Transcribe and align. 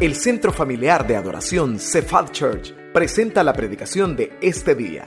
El 0.00 0.14
Centro 0.14 0.52
Familiar 0.52 1.08
de 1.08 1.16
Adoración 1.16 1.80
Cephal 1.80 2.30
Church 2.30 2.72
presenta 2.92 3.42
la 3.42 3.52
predicación 3.52 4.14
de 4.14 4.38
este 4.40 4.76
día. 4.76 5.04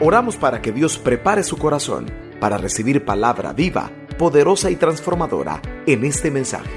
Oramos 0.00 0.36
para 0.36 0.62
que 0.62 0.70
Dios 0.70 0.96
prepare 0.96 1.42
su 1.42 1.58
corazón 1.58 2.06
para 2.38 2.56
recibir 2.56 3.04
palabra 3.04 3.52
viva, 3.52 3.90
poderosa 4.16 4.70
y 4.70 4.76
transformadora 4.76 5.60
en 5.88 6.04
este 6.04 6.30
mensaje. 6.30 6.70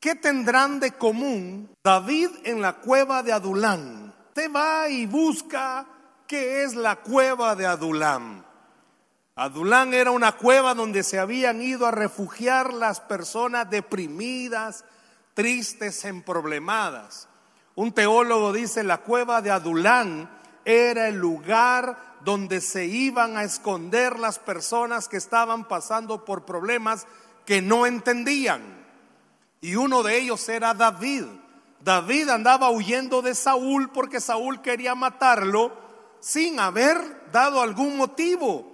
¿Qué 0.00 0.14
tendrán 0.14 0.80
de 0.80 0.92
común 0.92 1.68
David 1.84 2.30
en 2.44 2.62
la 2.62 2.78
cueva 2.78 3.22
de 3.22 3.34
Adulán? 3.34 4.14
Te 4.32 4.48
va 4.48 4.88
y 4.88 5.04
busca 5.04 5.86
qué 6.26 6.64
es 6.64 6.74
la 6.74 6.96
cueva 6.96 7.54
de 7.54 7.66
Adulán. 7.66 8.46
Adulán 9.34 9.94
era 9.94 10.10
una 10.10 10.32
cueva 10.32 10.74
donde 10.74 11.02
se 11.02 11.18
habían 11.18 11.62
ido 11.62 11.86
a 11.86 11.90
refugiar 11.90 12.74
las 12.74 13.00
personas 13.00 13.70
deprimidas, 13.70 14.84
tristes, 15.32 16.04
emproblemadas. 16.04 17.28
Un 17.74 17.92
teólogo 17.92 18.52
dice, 18.52 18.82
la 18.82 18.98
cueva 18.98 19.40
de 19.40 19.50
Adulán 19.50 20.30
era 20.66 21.08
el 21.08 21.16
lugar 21.16 22.18
donde 22.22 22.60
se 22.60 22.84
iban 22.84 23.38
a 23.38 23.44
esconder 23.44 24.18
las 24.18 24.38
personas 24.38 25.08
que 25.08 25.16
estaban 25.16 25.66
pasando 25.66 26.26
por 26.26 26.44
problemas 26.44 27.06
que 27.46 27.62
no 27.62 27.86
entendían. 27.86 28.60
Y 29.62 29.76
uno 29.76 30.02
de 30.02 30.18
ellos 30.18 30.46
era 30.50 30.74
David. 30.74 31.24
David 31.80 32.28
andaba 32.28 32.70
huyendo 32.70 33.22
de 33.22 33.34
Saúl 33.34 33.90
porque 33.90 34.20
Saúl 34.20 34.60
quería 34.60 34.94
matarlo 34.94 35.72
sin 36.20 36.60
haber 36.60 37.30
dado 37.32 37.62
algún 37.62 37.96
motivo. 37.96 38.71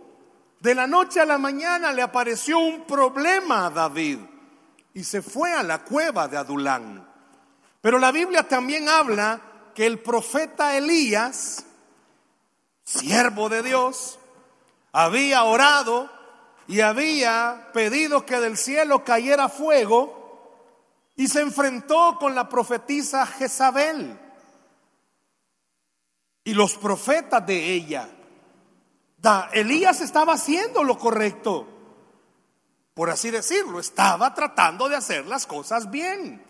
De 0.60 0.74
la 0.74 0.86
noche 0.86 1.20
a 1.20 1.24
la 1.24 1.38
mañana 1.38 1.92
le 1.92 2.02
apareció 2.02 2.58
un 2.58 2.84
problema 2.84 3.66
a 3.66 3.70
David 3.70 4.18
y 4.92 5.04
se 5.04 5.22
fue 5.22 5.52
a 5.52 5.62
la 5.62 5.84
cueva 5.84 6.26
de 6.26 6.36
Adulán. 6.36 7.06
Pero 7.80 7.98
la 7.98 8.10
Biblia 8.10 8.48
también 8.48 8.88
habla 8.88 9.40
que 9.74 9.86
el 9.86 10.00
profeta 10.00 10.76
Elías, 10.76 11.64
siervo 12.82 13.48
de 13.48 13.62
Dios, 13.62 14.18
había 14.90 15.44
orado 15.44 16.10
y 16.66 16.80
había 16.80 17.70
pedido 17.72 18.26
que 18.26 18.40
del 18.40 18.56
cielo 18.56 19.04
cayera 19.04 19.48
fuego 19.48 20.18
y 21.14 21.28
se 21.28 21.40
enfrentó 21.40 22.18
con 22.18 22.34
la 22.34 22.48
profetisa 22.48 23.24
Jezabel 23.26 24.18
y 26.42 26.54
los 26.54 26.76
profetas 26.76 27.46
de 27.46 27.72
ella. 27.74 28.08
Elías 29.52 30.00
estaba 30.00 30.34
haciendo 30.34 30.84
lo 30.84 30.98
correcto, 30.98 31.66
por 32.94 33.10
así 33.10 33.30
decirlo, 33.30 33.80
estaba 33.80 34.34
tratando 34.34 34.88
de 34.88 34.96
hacer 34.96 35.26
las 35.26 35.46
cosas 35.46 35.90
bien, 35.90 36.44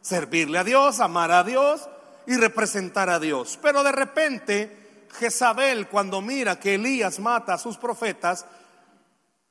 servirle 0.00 0.58
a 0.58 0.64
Dios, 0.64 1.00
amar 1.00 1.30
a 1.30 1.44
Dios 1.44 1.88
y 2.26 2.36
representar 2.36 3.08
a 3.10 3.18
Dios. 3.18 3.58
Pero 3.62 3.82
de 3.82 3.92
repente, 3.92 5.06
Jezabel, 5.18 5.88
cuando 5.88 6.20
mira 6.20 6.58
que 6.58 6.74
Elías 6.74 7.18
mata 7.18 7.54
a 7.54 7.58
sus 7.58 7.76
profetas, 7.76 8.46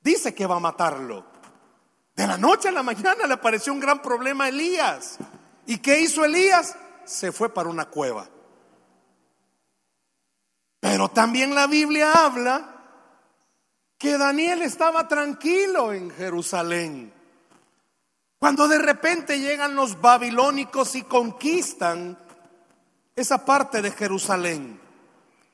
dice 0.02 0.34
que 0.34 0.46
va 0.46 0.58
a 0.58 0.60
matarlo. 0.60 1.26
De 2.16 2.28
la 2.28 2.38
noche 2.38 2.70
a 2.70 2.72
la 2.72 2.84
mañana 2.84 3.28
le 3.28 3.34
apareció 3.34 3.74
un 3.74 3.80
gran 3.80 4.02
problema 4.02 4.46
a 4.46 4.50
Elías. 4.50 5.18
¿Y 5.66 5.80
qué 5.80 6.00
hizo 6.00 6.24
Elías? 6.24 6.76
Se 7.06 7.32
fue 7.32 7.54
para 7.54 7.70
una 7.70 7.86
cueva. 7.86 8.28
Pero 10.86 11.10
también 11.10 11.56
la 11.56 11.66
Biblia 11.66 12.12
habla 12.12 12.76
que 13.98 14.20
Daniel 14.20 14.62
estaba 14.62 15.08
tranquilo 15.08 15.92
en 15.92 16.12
Jerusalén. 16.12 17.12
Cuando 18.38 18.68
de 18.68 18.78
repente 18.78 19.40
llegan 19.40 19.74
los 19.74 20.00
babilónicos 20.00 20.94
y 20.94 21.02
conquistan 21.02 22.16
esa 23.16 23.44
parte 23.44 23.82
de 23.82 23.90
Jerusalén 23.90 24.80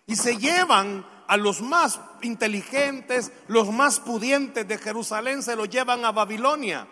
y 0.06 0.18
se 0.18 0.36
llevan 0.36 1.06
a 1.28 1.38
los 1.38 1.62
más 1.62 2.02
inteligentes, 2.24 3.32
los 3.48 3.72
más 3.72 4.02
pudientes 4.02 4.68
de 4.68 4.78
Jerusalén, 4.78 5.44
se 5.44 5.56
los 5.56 5.70
llevan 5.70 6.04
a 6.04 6.12
Babilonia. 6.12 6.86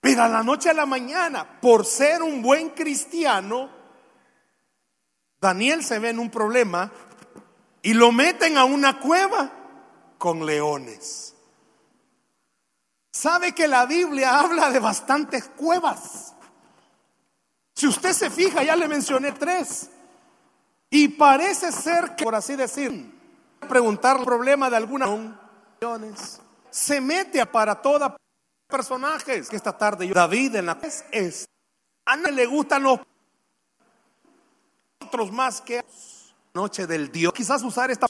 Pero 0.00 0.22
a 0.22 0.28
la 0.28 0.44
noche 0.44 0.70
a 0.70 0.74
la 0.74 0.86
mañana, 0.86 1.58
por 1.60 1.84
ser 1.84 2.22
un 2.22 2.40
buen 2.40 2.70
cristiano, 2.70 3.77
Daniel 5.40 5.84
se 5.84 5.98
ve 5.98 6.10
en 6.10 6.18
un 6.18 6.30
problema 6.30 6.90
y 7.82 7.94
lo 7.94 8.12
meten 8.12 8.58
a 8.58 8.64
una 8.64 8.98
cueva 8.98 9.50
con 10.18 10.44
leones. 10.44 11.34
Sabe 13.12 13.52
que 13.52 13.66
la 13.66 13.86
Biblia 13.86 14.40
habla 14.40 14.70
de 14.70 14.78
bastantes 14.78 15.48
cuevas. 15.48 16.34
Si 17.74 17.86
usted 17.86 18.12
se 18.12 18.30
fija, 18.30 18.62
ya 18.62 18.76
le 18.76 18.88
mencioné 18.88 19.32
tres. 19.32 19.90
Y 20.90 21.08
parece 21.08 21.70
ser 21.70 22.16
que, 22.16 22.24
por 22.24 22.34
así 22.34 22.56
decir, 22.56 23.14
preguntar 23.68 24.18
el 24.18 24.24
problema 24.24 24.70
de 24.70 24.76
alguna 24.76 25.06
se 26.70 27.00
mete 27.00 27.40
a 27.40 27.50
para 27.50 27.80
toda 27.80 28.16
personajes 28.68 29.48
que 29.48 29.56
esta 29.56 29.76
tarde 29.76 30.06
yo, 30.06 30.14
David 30.14 30.56
en 30.56 30.66
la 30.66 30.78
es 31.12 31.48
a 32.04 32.16
nadie 32.16 32.32
le 32.32 32.46
gustan 32.46 32.82
los 32.82 33.00
otros 35.08 35.32
más 35.32 35.62
que 35.62 35.82
noche 36.52 36.86
del 36.86 37.10
Dios. 37.10 37.32
Quizás 37.32 37.62
usar 37.62 37.90
esta 37.90 38.06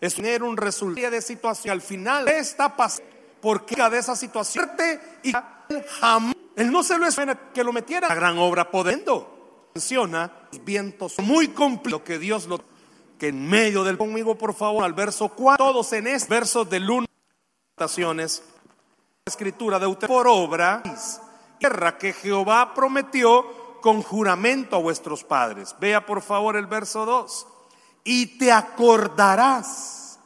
es 0.00 0.14
tener 0.14 0.42
un 0.42 0.56
resultado 0.56 1.10
de 1.10 1.22
situación. 1.22 1.72
Al 1.72 1.80
final 1.80 2.26
esta 2.28 2.76
paz 2.76 3.00
porque 3.40 3.76
de 3.88 3.98
esa 3.98 4.16
situación 4.16 4.68
y 5.22 5.32
jamás 6.00 6.34
él 6.56 6.72
no 6.72 6.82
se 6.82 6.98
lo 6.98 7.06
espera 7.06 7.52
que 7.52 7.62
lo 7.62 7.72
metiera 7.72 8.08
la 8.08 8.14
gran 8.14 8.36
obra 8.38 8.70
podendo. 8.70 9.68
Menciona 9.74 10.48
los 10.50 10.64
vientos 10.64 11.18
muy 11.20 11.48
complejo 11.48 12.02
que 12.02 12.18
Dios 12.18 12.46
lo 12.46 12.60
que 13.18 13.28
en 13.28 13.48
medio 13.48 13.84
del 13.84 13.96
conmigo 13.96 14.36
por 14.36 14.54
favor 14.54 14.82
al 14.82 14.94
verso 14.94 15.28
4 15.28 15.64
todos 15.64 15.92
en 15.92 16.08
este 16.08 16.28
verso 16.28 16.64
de 16.64 16.80
luna 16.80 17.06
escritura 19.24 19.78
de 19.78 19.86
usted 19.86 20.08
por 20.08 20.26
obra 20.26 20.82
tierra 21.58 21.96
que 21.98 22.12
Jehová 22.12 22.74
prometió 22.74 23.59
con 23.80 24.02
juramento 24.02 24.76
a 24.76 24.80
vuestros 24.80 25.24
padres. 25.24 25.74
Vea 25.80 26.06
por 26.06 26.22
favor 26.22 26.56
el 26.56 26.66
verso 26.66 27.04
2. 27.04 27.46
Y 28.04 28.38
te 28.38 28.52
acordarás 28.52 30.18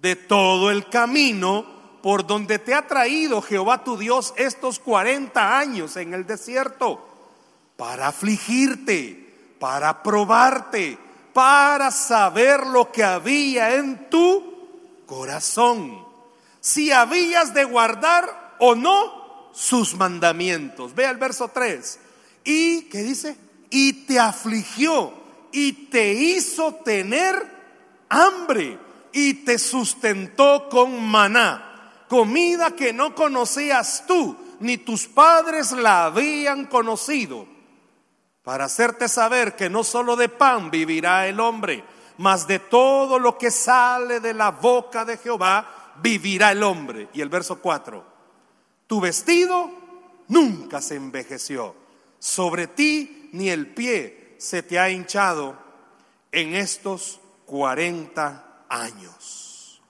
de 0.00 0.16
todo 0.16 0.70
el 0.70 0.88
camino 0.88 1.80
por 2.02 2.26
donde 2.26 2.58
te 2.58 2.74
ha 2.74 2.86
traído 2.86 3.42
Jehová 3.42 3.84
tu 3.84 3.96
Dios 3.96 4.32
estos 4.36 4.78
40 4.78 5.58
años 5.58 5.96
en 5.96 6.14
el 6.14 6.26
desierto, 6.26 7.06
para 7.76 8.08
afligirte, 8.08 9.56
para 9.58 10.02
probarte, 10.02 10.98
para 11.34 11.90
saber 11.90 12.66
lo 12.66 12.90
que 12.90 13.04
había 13.04 13.74
en 13.74 14.08
tu 14.08 15.04
corazón, 15.06 16.06
si 16.60 16.90
habías 16.90 17.52
de 17.52 17.64
guardar 17.64 18.56
o 18.60 18.74
no 18.74 19.50
sus 19.52 19.94
mandamientos. 19.94 20.94
Vea 20.94 21.10
el 21.10 21.18
verso 21.18 21.48
3 21.48 21.98
y, 22.44 22.82
¿qué 22.82 23.02
dice? 23.02 23.36
Y 23.70 24.04
te 24.04 24.18
afligió 24.18 25.12
y 25.52 25.72
te 25.72 26.12
hizo 26.12 26.74
tener 26.74 27.34
hambre 28.08 28.78
y 29.12 29.34
te 29.44 29.58
sustentó 29.58 30.68
con 30.68 31.04
maná, 31.04 32.04
comida 32.08 32.72
que 32.72 32.92
no 32.92 33.14
conocías 33.14 34.04
tú, 34.06 34.36
ni 34.60 34.78
tus 34.78 35.06
padres 35.06 35.72
la 35.72 36.06
habían 36.06 36.66
conocido, 36.66 37.46
para 38.42 38.66
hacerte 38.66 39.08
saber 39.08 39.56
que 39.56 39.70
no 39.70 39.84
solo 39.84 40.16
de 40.16 40.28
pan 40.28 40.70
vivirá 40.70 41.26
el 41.26 41.40
hombre, 41.40 41.84
mas 42.18 42.46
de 42.46 42.58
todo 42.58 43.18
lo 43.18 43.38
que 43.38 43.50
sale 43.50 44.20
de 44.20 44.34
la 44.34 44.50
boca 44.50 45.04
de 45.04 45.16
Jehová 45.16 45.94
vivirá 46.02 46.52
el 46.52 46.62
hombre. 46.62 47.08
Y 47.14 47.20
el 47.20 47.28
verso 47.28 47.60
4, 47.60 48.04
tu 48.86 49.00
vestido 49.00 49.70
nunca 50.28 50.80
se 50.80 50.96
envejeció 50.96 51.74
sobre 52.20 52.68
ti 52.68 53.30
ni 53.32 53.48
el 53.48 53.74
pie 53.74 54.36
se 54.38 54.62
te 54.62 54.78
ha 54.78 54.88
hinchado 54.88 55.58
en 56.30 56.54
estos 56.54 57.18
40 57.46 58.64
años. 58.68 59.82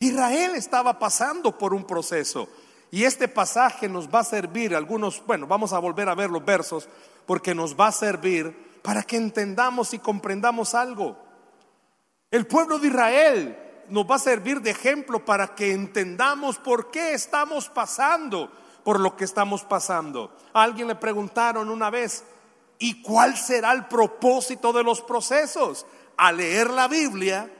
Israel 0.00 0.52
estaba 0.56 0.98
pasando 0.98 1.56
por 1.56 1.72
un 1.72 1.86
proceso 1.86 2.48
y 2.90 3.04
este 3.04 3.28
pasaje 3.28 3.88
nos 3.88 4.08
va 4.08 4.20
a 4.20 4.24
servir, 4.24 4.74
algunos, 4.74 5.24
bueno, 5.24 5.46
vamos 5.46 5.72
a 5.72 5.78
volver 5.78 6.08
a 6.08 6.14
ver 6.14 6.30
los 6.30 6.44
versos, 6.44 6.88
porque 7.26 7.54
nos 7.54 7.78
va 7.78 7.88
a 7.88 7.92
servir 7.92 8.80
para 8.82 9.02
que 9.02 9.16
entendamos 9.16 9.94
y 9.94 9.98
comprendamos 9.98 10.74
algo. 10.74 11.16
El 12.30 12.46
pueblo 12.46 12.78
de 12.78 12.88
Israel 12.88 13.58
nos 13.88 14.10
va 14.10 14.16
a 14.16 14.20
servir 14.20 14.60
de 14.60 14.70
ejemplo 14.70 15.24
para 15.24 15.54
que 15.54 15.72
entendamos 15.72 16.58
por 16.58 16.90
qué 16.90 17.14
estamos 17.14 17.68
pasando 17.68 18.50
por 18.84 19.00
lo 19.00 19.16
que 19.16 19.24
estamos 19.24 19.64
pasando. 19.64 20.36
Alguien 20.52 20.88
le 20.88 20.94
preguntaron 20.94 21.68
una 21.68 21.90
vez, 21.90 22.24
¿y 22.78 23.02
cuál 23.02 23.36
será 23.36 23.72
el 23.72 23.86
propósito 23.86 24.72
de 24.72 24.82
los 24.82 25.02
procesos? 25.02 25.86
Al 26.16 26.38
leer 26.38 26.70
la 26.70 26.88
Biblia, 26.88 27.50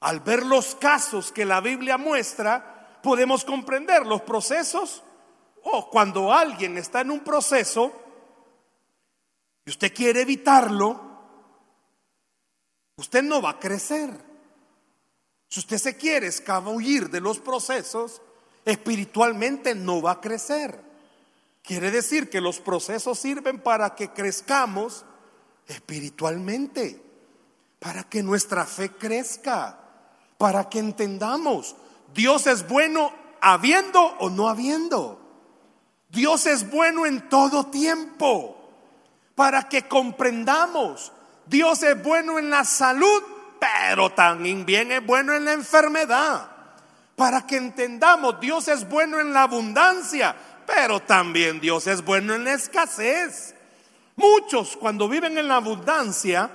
al 0.00 0.20
ver 0.20 0.44
los 0.44 0.74
casos 0.74 1.32
que 1.32 1.44
la 1.44 1.60
Biblia 1.60 1.96
muestra, 1.96 3.00
podemos 3.02 3.44
comprender 3.44 4.06
los 4.06 4.22
procesos 4.22 5.02
o 5.64 5.88
cuando 5.90 6.32
alguien 6.32 6.76
está 6.78 7.00
en 7.02 7.10
un 7.10 7.20
proceso 7.20 7.92
y 9.64 9.70
usted 9.70 9.94
quiere 9.94 10.22
evitarlo, 10.22 11.00
usted 12.96 13.22
no 13.22 13.40
va 13.40 13.50
a 13.50 13.60
crecer. 13.60 14.10
Si 15.48 15.60
usted 15.60 15.78
se 15.78 15.96
quiere 15.96 16.26
escabullir 16.28 17.10
de 17.10 17.20
los 17.20 17.38
procesos, 17.38 18.22
espiritualmente 18.64 19.74
no 19.74 20.02
va 20.02 20.12
a 20.12 20.20
crecer. 20.20 20.80
Quiere 21.62 21.90
decir 21.90 22.28
que 22.28 22.40
los 22.40 22.58
procesos 22.58 23.18
sirven 23.18 23.60
para 23.60 23.94
que 23.94 24.10
crezcamos 24.10 25.04
espiritualmente, 25.66 27.00
para 27.78 28.04
que 28.04 28.22
nuestra 28.22 28.66
fe 28.66 28.90
crezca, 28.90 29.78
para 30.38 30.68
que 30.68 30.80
entendamos, 30.80 31.76
Dios 32.12 32.46
es 32.46 32.66
bueno 32.68 33.12
habiendo 33.40 34.00
o 34.00 34.28
no 34.28 34.48
habiendo. 34.48 35.20
Dios 36.08 36.46
es 36.46 36.70
bueno 36.70 37.06
en 37.06 37.28
todo 37.28 37.66
tiempo, 37.66 38.70
para 39.34 39.68
que 39.68 39.88
comprendamos, 39.88 41.12
Dios 41.46 41.82
es 41.82 42.02
bueno 42.02 42.38
en 42.38 42.50
la 42.50 42.64
salud, 42.64 43.22
pero 43.58 44.12
también 44.12 44.92
es 44.92 45.04
bueno 45.06 45.34
en 45.34 45.44
la 45.44 45.52
enfermedad. 45.52 46.51
Para 47.16 47.46
que 47.46 47.56
entendamos, 47.56 48.40
Dios 48.40 48.68
es 48.68 48.88
bueno 48.88 49.20
en 49.20 49.32
la 49.32 49.42
abundancia, 49.42 50.34
pero 50.66 51.00
también 51.00 51.60
Dios 51.60 51.86
es 51.86 52.04
bueno 52.04 52.34
en 52.34 52.44
la 52.44 52.54
escasez. 52.54 53.54
Muchos 54.16 54.76
cuando 54.76 55.08
viven 55.08 55.36
en 55.38 55.48
la 55.48 55.56
abundancia, 55.56 56.50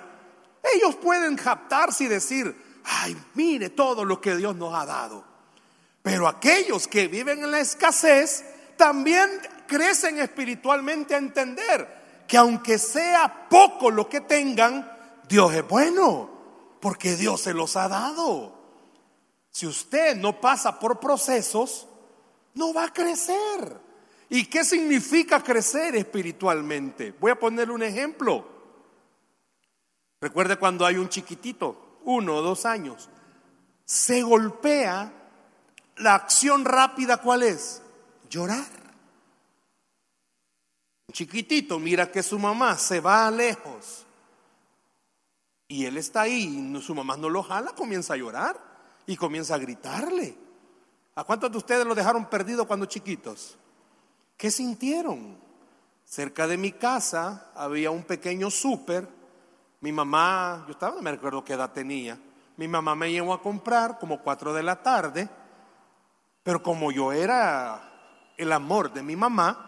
ellos 0.75 0.95
pueden 0.95 1.36
captarse 1.36 2.06
y 2.06 2.07
decir, 2.07 2.81
ay, 2.83 3.15
mire 3.36 3.69
todo 3.69 4.04
lo 4.04 4.19
que 4.19 4.36
Dios 4.36 4.56
nos 4.56 4.74
ha 4.74 4.86
dado. 4.86 5.24
Pero 6.01 6.27
aquellos 6.27 6.88
que 6.88 7.07
viven 7.07 7.44
en 7.44 7.51
la 7.51 7.60
escasez 7.60 8.45
también 8.77 9.30
crecen 9.68 10.19
espiritualmente 10.19 11.15
a 11.15 11.18
entender 11.18 12.25
que 12.27 12.38
aunque 12.38 12.77
sea 12.77 13.48
poco 13.50 13.89
lo 13.89 14.07
que 14.07 14.21
tengan, 14.21 14.89
Dios 15.27 15.53
es 15.53 15.68
bueno, 15.68 16.30
porque 16.80 17.15
Dios 17.15 17.42
se 17.42 17.53
los 17.53 17.75
ha 17.75 17.88
dado. 17.88 18.56
Si 19.57 19.65
usted 19.65 20.15
no 20.15 20.39
pasa 20.39 20.80
por 20.80 21.00
procesos, 21.00 21.88
no 22.54 22.75
va 22.75 22.83
a 22.83 22.94
crecer. 22.94 23.81
¿Y 24.30 24.45
qué 24.45 24.63
significa 24.63 25.42
crecer 25.42 25.95
espiritualmente? 25.95 27.15
Voy 27.19 27.31
a 27.31 27.39
ponerle 27.39 27.74
un 27.74 27.81
ejemplo. 27.81 28.48
Recuerde 30.21 30.57
cuando 30.57 30.86
hay 30.86 30.98
un 30.98 31.09
chiquitito, 31.09 31.98
uno 32.04 32.36
o 32.36 32.42
dos 32.44 32.68
años, 32.68 33.09
se 33.83 34.21
golpea, 34.21 35.12
la 35.95 36.13
acción 36.13 36.63
rápida 36.63 37.18
¿cuál 37.18 37.42
es? 37.42 37.81
Llorar. 38.30 38.69
Un 41.07 41.13
chiquitito 41.13 41.80
mira 41.80 42.12
que 42.12 42.21
su 42.21 42.38
mamá 42.38 42.77
se 42.77 43.00
va 43.00 43.31
lejos 43.31 44.06
y 45.68 45.86
él 45.86 45.98
está 45.98 46.21
ahí, 46.21 46.44
y 46.44 46.81
su 46.83 46.94
mamá 46.94 47.18
no 47.18 47.27
lo 47.27 47.42
jala, 47.42 47.71
comienza 47.71 48.13
a 48.13 48.18
llorar 48.18 48.67
y 49.07 49.15
comienza 49.15 49.56
a 49.56 49.57
gritarle. 49.57 50.38
¿A 51.15 51.24
cuántos 51.24 51.51
de 51.51 51.57
ustedes 51.57 51.86
lo 51.86 51.95
dejaron 51.95 52.25
perdido 52.25 52.68
cuando 52.68 52.86
chiquitos? 52.86 53.57
¿Qué 54.36 54.51
sintieron? 54.51 55.38
Cerca 56.06 56.45
de 56.45 56.57
mi 56.57 56.74
casa 56.74 57.51
había 57.56 57.89
un 57.89 58.04
pequeño 58.04 58.51
súper. 58.51 59.07
Mi 59.81 59.92
mamá, 59.92 60.63
yo 60.68 60.74
estaba, 60.74 60.95
no 60.95 61.01
me 61.01 61.12
recuerdo 61.12 61.44
qué 61.44 61.54
edad 61.54 61.71
tenía. 61.71 62.19
Mi 62.57 62.68
mamá 62.68 62.95
me 62.95 63.12
llevó 63.12 63.33
a 63.33 63.42
comprar 63.42 63.98
como 63.98 64.21
cuatro 64.21 64.54
de 64.54 64.62
la 64.62 64.83
tarde. 64.83 65.27
Pero 66.44 66.62
como 66.62 66.92
yo 66.92 67.12
era 67.12 68.33
el 68.38 68.51
amor 68.51 68.94
de 68.94 69.03
mi 69.03 69.15
mamá, 69.15 69.68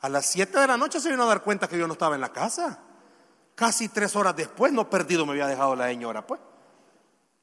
a 0.00 0.08
las 0.08 0.26
siete 0.26 0.60
de 0.60 0.66
la 0.66 0.76
noche 0.76 1.00
se 1.00 1.10
vino 1.10 1.24
a 1.24 1.26
dar 1.26 1.42
cuenta 1.42 1.68
que 1.68 1.78
yo 1.78 1.86
no 1.86 1.94
estaba 1.94 2.14
en 2.14 2.20
la 2.20 2.32
casa. 2.32 2.78
Casi 3.54 3.88
tres 3.88 4.14
horas 4.14 4.36
después, 4.36 4.72
no 4.72 4.88
perdido 4.88 5.26
me 5.26 5.32
había 5.32 5.48
dejado 5.48 5.74
la 5.74 5.88
señora, 5.88 6.26
pues. 6.26 6.40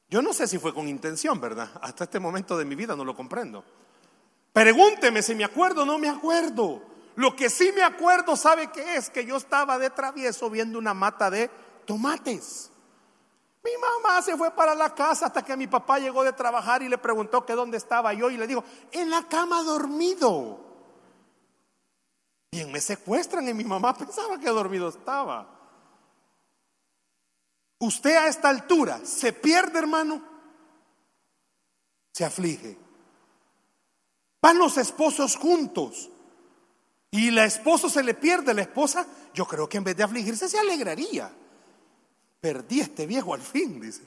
Yo 0.08 0.22
no 0.22 0.32
sé 0.32 0.46
si 0.46 0.58
fue 0.58 0.72
con 0.72 0.88
intención, 0.88 1.40
¿verdad? 1.40 1.70
Hasta 1.82 2.04
este 2.04 2.20
momento 2.20 2.56
de 2.56 2.64
mi 2.64 2.74
vida 2.74 2.94
no 2.94 3.04
lo 3.04 3.16
comprendo. 3.16 3.64
Pregúnteme 4.52 5.22
si 5.22 5.34
me 5.34 5.44
acuerdo 5.44 5.82
o 5.82 5.86
no 5.86 5.98
me 5.98 6.08
acuerdo. 6.08 6.80
Lo 7.16 7.34
que 7.34 7.50
sí 7.50 7.72
me 7.74 7.82
acuerdo, 7.82 8.36
¿sabe 8.36 8.70
qué 8.70 8.96
es? 8.96 9.10
Que 9.10 9.24
yo 9.24 9.36
estaba 9.36 9.78
de 9.78 9.90
travieso 9.90 10.48
viendo 10.48 10.78
una 10.78 10.94
mata 10.94 11.30
de 11.30 11.50
tomates. 11.84 12.70
Mi 13.64 13.72
mamá 13.78 14.22
se 14.22 14.36
fue 14.36 14.52
para 14.52 14.74
la 14.76 14.94
casa 14.94 15.26
hasta 15.26 15.42
que 15.42 15.56
mi 15.56 15.66
papá 15.66 15.98
llegó 15.98 16.22
de 16.22 16.32
trabajar 16.32 16.82
y 16.82 16.88
le 16.88 16.98
preguntó 16.98 17.44
que 17.44 17.54
dónde 17.54 17.78
estaba 17.78 18.12
yo 18.12 18.30
y 18.30 18.36
le 18.36 18.46
dijo, 18.46 18.62
en 18.92 19.10
la 19.10 19.26
cama 19.26 19.62
dormido. 19.64 20.60
Bien, 22.52 22.70
me 22.70 22.80
secuestran 22.80 23.48
y 23.48 23.54
mi 23.54 23.64
mamá 23.64 23.92
pensaba 23.98 24.38
que 24.38 24.48
dormido 24.48 24.88
estaba. 24.88 25.55
Usted 27.78 28.16
a 28.16 28.28
esta 28.28 28.48
altura 28.48 29.00
se 29.04 29.32
pierde, 29.32 29.78
hermano, 29.78 30.22
se 32.12 32.24
aflige. 32.24 32.78
Van 34.40 34.58
los 34.58 34.78
esposos 34.78 35.36
juntos. 35.36 36.10
Y 37.10 37.30
la 37.30 37.44
esposa 37.44 37.88
se 37.88 38.02
le 38.02 38.14
pierde, 38.14 38.54
la 38.54 38.62
esposa, 38.62 39.06
yo 39.32 39.46
creo 39.46 39.68
que 39.68 39.78
en 39.78 39.84
vez 39.84 39.96
de 39.96 40.02
afligirse 40.02 40.48
se 40.48 40.58
alegraría. 40.58 41.30
Perdí 42.40 42.80
este 42.80 43.06
viejo 43.06 43.34
al 43.34 43.42
fin, 43.42 43.80
dice. 43.80 44.02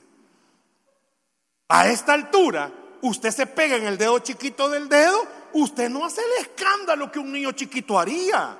A 1.68 1.88
esta 1.88 2.12
altura, 2.12 2.72
usted 3.02 3.30
se 3.30 3.46
pega 3.46 3.76
en 3.76 3.86
el 3.86 3.96
dedo 3.96 4.18
chiquito 4.18 4.68
del 4.68 4.88
dedo, 4.88 5.22
usted 5.52 5.88
no 5.88 6.04
hace 6.04 6.20
el 6.20 6.46
escándalo 6.46 7.10
que 7.10 7.18
un 7.18 7.32
niño 7.32 7.52
chiquito 7.52 7.98
haría. 7.98 8.58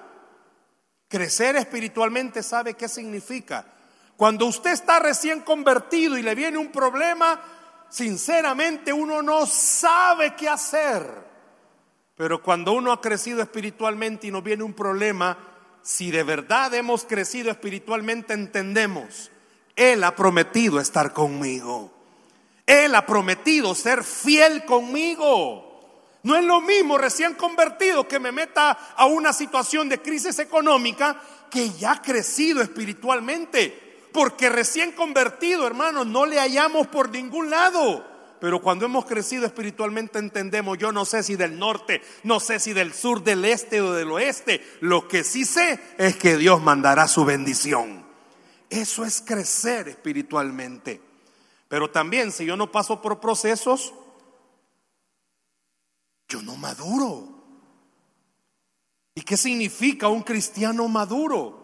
Crecer 1.08 1.56
espiritualmente 1.56 2.42
sabe 2.42 2.74
qué 2.74 2.88
significa. 2.88 3.66
Cuando 4.20 4.44
usted 4.44 4.72
está 4.72 4.98
recién 4.98 5.40
convertido 5.40 6.18
y 6.18 6.22
le 6.22 6.34
viene 6.34 6.58
un 6.58 6.70
problema, 6.70 7.40
sinceramente 7.88 8.92
uno 8.92 9.22
no 9.22 9.46
sabe 9.46 10.34
qué 10.34 10.46
hacer. 10.46 11.10
Pero 12.16 12.42
cuando 12.42 12.72
uno 12.72 12.92
ha 12.92 13.00
crecido 13.00 13.40
espiritualmente 13.40 14.26
y 14.26 14.30
nos 14.30 14.44
viene 14.44 14.62
un 14.62 14.74
problema, 14.74 15.38
si 15.80 16.10
de 16.10 16.22
verdad 16.22 16.74
hemos 16.74 17.06
crecido 17.06 17.50
espiritualmente, 17.50 18.34
entendemos, 18.34 19.30
Él 19.74 20.04
ha 20.04 20.14
prometido 20.14 20.80
estar 20.80 21.14
conmigo. 21.14 21.90
Él 22.66 22.94
ha 22.96 23.06
prometido 23.06 23.74
ser 23.74 24.04
fiel 24.04 24.66
conmigo. 24.66 26.18
No 26.24 26.36
es 26.36 26.44
lo 26.44 26.60
mismo 26.60 26.98
recién 26.98 27.32
convertido 27.36 28.06
que 28.06 28.20
me 28.20 28.32
meta 28.32 28.72
a 28.94 29.06
una 29.06 29.32
situación 29.32 29.88
de 29.88 30.02
crisis 30.02 30.38
económica 30.40 31.18
que 31.50 31.70
ya 31.70 31.92
ha 31.92 32.02
crecido 32.02 32.60
espiritualmente. 32.60 33.88
Porque 34.12 34.48
recién 34.48 34.92
convertido, 34.92 35.66
hermanos, 35.66 36.06
no 36.06 36.26
le 36.26 36.38
hallamos 36.38 36.86
por 36.88 37.10
ningún 37.10 37.50
lado. 37.50 38.06
Pero 38.40 38.62
cuando 38.62 38.86
hemos 38.86 39.04
crecido 39.04 39.44
espiritualmente 39.44 40.18
entendemos, 40.18 40.78
yo 40.78 40.92
no 40.92 41.04
sé 41.04 41.22
si 41.22 41.36
del 41.36 41.58
norte, 41.58 42.00
no 42.24 42.40
sé 42.40 42.58
si 42.58 42.72
del 42.72 42.94
sur, 42.94 43.22
del 43.22 43.44
este 43.44 43.82
o 43.82 43.92
del 43.92 44.10
oeste. 44.10 44.64
Lo 44.80 45.06
que 45.06 45.24
sí 45.24 45.44
sé 45.44 45.78
es 45.98 46.16
que 46.16 46.38
Dios 46.38 46.62
mandará 46.62 47.06
su 47.06 47.24
bendición. 47.26 48.06
Eso 48.70 49.04
es 49.04 49.20
crecer 49.20 49.88
espiritualmente. 49.88 51.02
Pero 51.68 51.90
también 51.90 52.32
si 52.32 52.46
yo 52.46 52.56
no 52.56 52.72
paso 52.72 53.02
por 53.02 53.20
procesos, 53.20 53.92
yo 56.28 56.40
no 56.40 56.56
maduro. 56.56 57.28
¿Y 59.14 59.20
qué 59.20 59.36
significa 59.36 60.08
un 60.08 60.22
cristiano 60.22 60.88
maduro? 60.88 61.59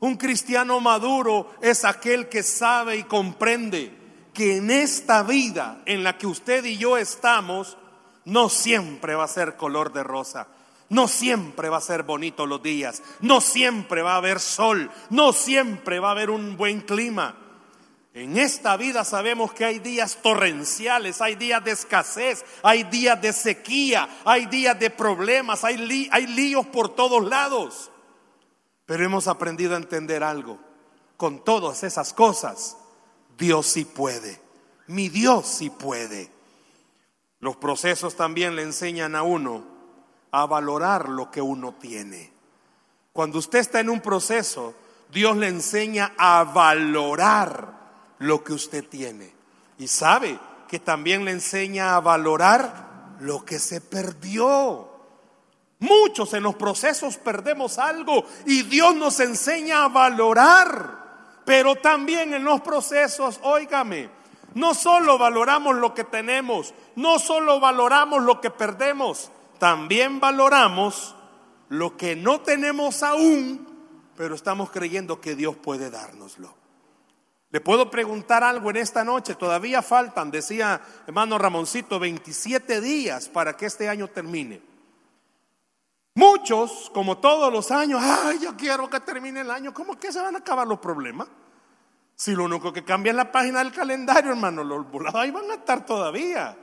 Un 0.00 0.16
cristiano 0.16 0.80
maduro 0.80 1.54
es 1.60 1.84
aquel 1.84 2.28
que 2.28 2.42
sabe 2.42 2.96
y 2.96 3.02
comprende 3.04 3.92
que 4.32 4.58
en 4.58 4.70
esta 4.70 5.22
vida 5.22 5.82
en 5.86 6.04
la 6.04 6.16
que 6.16 6.26
usted 6.26 6.64
y 6.64 6.76
yo 6.76 6.96
estamos, 6.96 7.76
no 8.24 8.48
siempre 8.48 9.14
va 9.14 9.24
a 9.24 9.28
ser 9.28 9.56
color 9.56 9.92
de 9.92 10.04
rosa. 10.04 10.46
No 10.90 11.06
siempre 11.06 11.68
va 11.68 11.78
a 11.78 11.82
ser 11.82 12.02
bonito 12.02 12.46
los 12.46 12.62
días, 12.62 13.02
no 13.20 13.42
siempre 13.42 14.00
va 14.00 14.14
a 14.14 14.18
haber 14.18 14.40
sol, 14.40 14.90
no 15.10 15.34
siempre 15.34 16.00
va 16.00 16.08
a 16.08 16.12
haber 16.12 16.30
un 16.30 16.56
buen 16.56 16.80
clima. 16.80 17.34
En 18.14 18.38
esta 18.38 18.76
vida 18.78 19.04
sabemos 19.04 19.52
que 19.52 19.66
hay 19.66 19.80
días 19.80 20.18
torrenciales, 20.22 21.20
hay 21.20 21.34
días 21.34 21.62
de 21.62 21.72
escasez, 21.72 22.44
hay 22.62 22.84
días 22.84 23.20
de 23.20 23.34
sequía, 23.34 24.08
hay 24.24 24.46
días 24.46 24.78
de 24.80 24.88
problemas, 24.88 25.62
hay, 25.62 26.08
hay 26.10 26.26
líos 26.26 26.66
por 26.66 26.94
todos 26.94 27.22
lados. 27.28 27.90
Pero 28.88 29.04
hemos 29.04 29.28
aprendido 29.28 29.74
a 29.74 29.76
entender 29.76 30.24
algo. 30.24 30.58
Con 31.18 31.44
todas 31.44 31.84
esas 31.84 32.14
cosas, 32.14 32.78
Dios 33.36 33.66
sí 33.66 33.84
puede. 33.84 34.40
Mi 34.86 35.10
Dios 35.10 35.46
sí 35.46 35.68
puede. 35.68 36.32
Los 37.38 37.56
procesos 37.56 38.16
también 38.16 38.56
le 38.56 38.62
enseñan 38.62 39.14
a 39.14 39.22
uno 39.22 39.62
a 40.30 40.46
valorar 40.46 41.10
lo 41.10 41.30
que 41.30 41.42
uno 41.42 41.74
tiene. 41.74 42.32
Cuando 43.12 43.38
usted 43.38 43.58
está 43.58 43.80
en 43.80 43.90
un 43.90 44.00
proceso, 44.00 44.72
Dios 45.12 45.36
le 45.36 45.48
enseña 45.48 46.14
a 46.16 46.44
valorar 46.44 47.74
lo 48.20 48.42
que 48.42 48.54
usted 48.54 48.88
tiene. 48.88 49.34
Y 49.76 49.88
sabe 49.88 50.40
que 50.66 50.78
también 50.78 51.26
le 51.26 51.32
enseña 51.32 51.94
a 51.94 52.00
valorar 52.00 53.16
lo 53.20 53.44
que 53.44 53.58
se 53.58 53.82
perdió. 53.82 54.87
Muchos 55.80 56.34
en 56.34 56.42
los 56.42 56.56
procesos 56.56 57.16
perdemos 57.18 57.78
algo 57.78 58.24
y 58.46 58.62
Dios 58.62 58.94
nos 58.96 59.20
enseña 59.20 59.84
a 59.84 59.88
valorar. 59.88 61.42
Pero 61.44 61.76
también 61.76 62.34
en 62.34 62.44
los 62.44 62.60
procesos, 62.60 63.40
óigame, 63.42 64.10
no 64.54 64.74
solo 64.74 65.18
valoramos 65.18 65.76
lo 65.76 65.94
que 65.94 66.04
tenemos, 66.04 66.74
no 66.96 67.18
solo 67.18 67.60
valoramos 67.60 68.22
lo 68.22 68.40
que 68.40 68.50
perdemos, 68.50 69.30
también 69.58 70.20
valoramos 70.20 71.14
lo 71.68 71.96
que 71.96 72.16
no 72.16 72.40
tenemos 72.40 73.02
aún, 73.02 73.66
pero 74.16 74.34
estamos 74.34 74.70
creyendo 74.70 75.20
que 75.20 75.34
Dios 75.36 75.56
puede 75.56 75.90
dárnoslo. 75.90 76.54
Le 77.50 77.60
puedo 77.60 77.90
preguntar 77.90 78.44
algo 78.44 78.70
en 78.70 78.76
esta 78.76 79.04
noche, 79.04 79.34
todavía 79.34 79.80
faltan, 79.80 80.30
decía 80.30 80.80
hermano 81.06 81.38
Ramoncito, 81.38 81.98
27 81.98 82.80
días 82.80 83.28
para 83.28 83.56
que 83.56 83.66
este 83.66 83.88
año 83.88 84.08
termine. 84.08 84.60
Muchos, 86.18 86.90
como 86.92 87.18
todos 87.18 87.52
los 87.52 87.70
años, 87.70 88.02
ay, 88.02 88.40
yo 88.40 88.56
quiero 88.56 88.90
que 88.90 88.98
termine 88.98 89.42
el 89.42 89.52
año, 89.52 89.72
¿cómo 89.72 89.96
que 89.96 90.10
se 90.10 90.20
van 90.20 90.34
a 90.34 90.40
acabar 90.40 90.66
los 90.66 90.80
problemas? 90.80 91.28
Si 92.16 92.32
lo 92.32 92.42
único 92.42 92.72
que 92.72 92.82
cambia 92.82 93.10
es 93.10 93.16
la 93.16 93.30
página 93.30 93.60
del 93.60 93.72
calendario, 93.72 94.32
hermano, 94.32 94.64
los 94.64 94.90
volados 94.90 95.20
ahí 95.20 95.30
van 95.30 95.48
a 95.48 95.54
estar 95.54 95.86
todavía. 95.86 96.56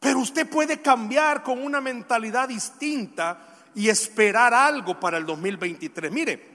Pero 0.00 0.18
usted 0.18 0.50
puede 0.50 0.82
cambiar 0.82 1.44
con 1.44 1.62
una 1.62 1.80
mentalidad 1.80 2.48
distinta 2.48 3.38
y 3.76 3.88
esperar 3.88 4.52
algo 4.52 4.98
para 4.98 5.18
el 5.18 5.24
2023. 5.24 6.10
Mire, 6.10 6.54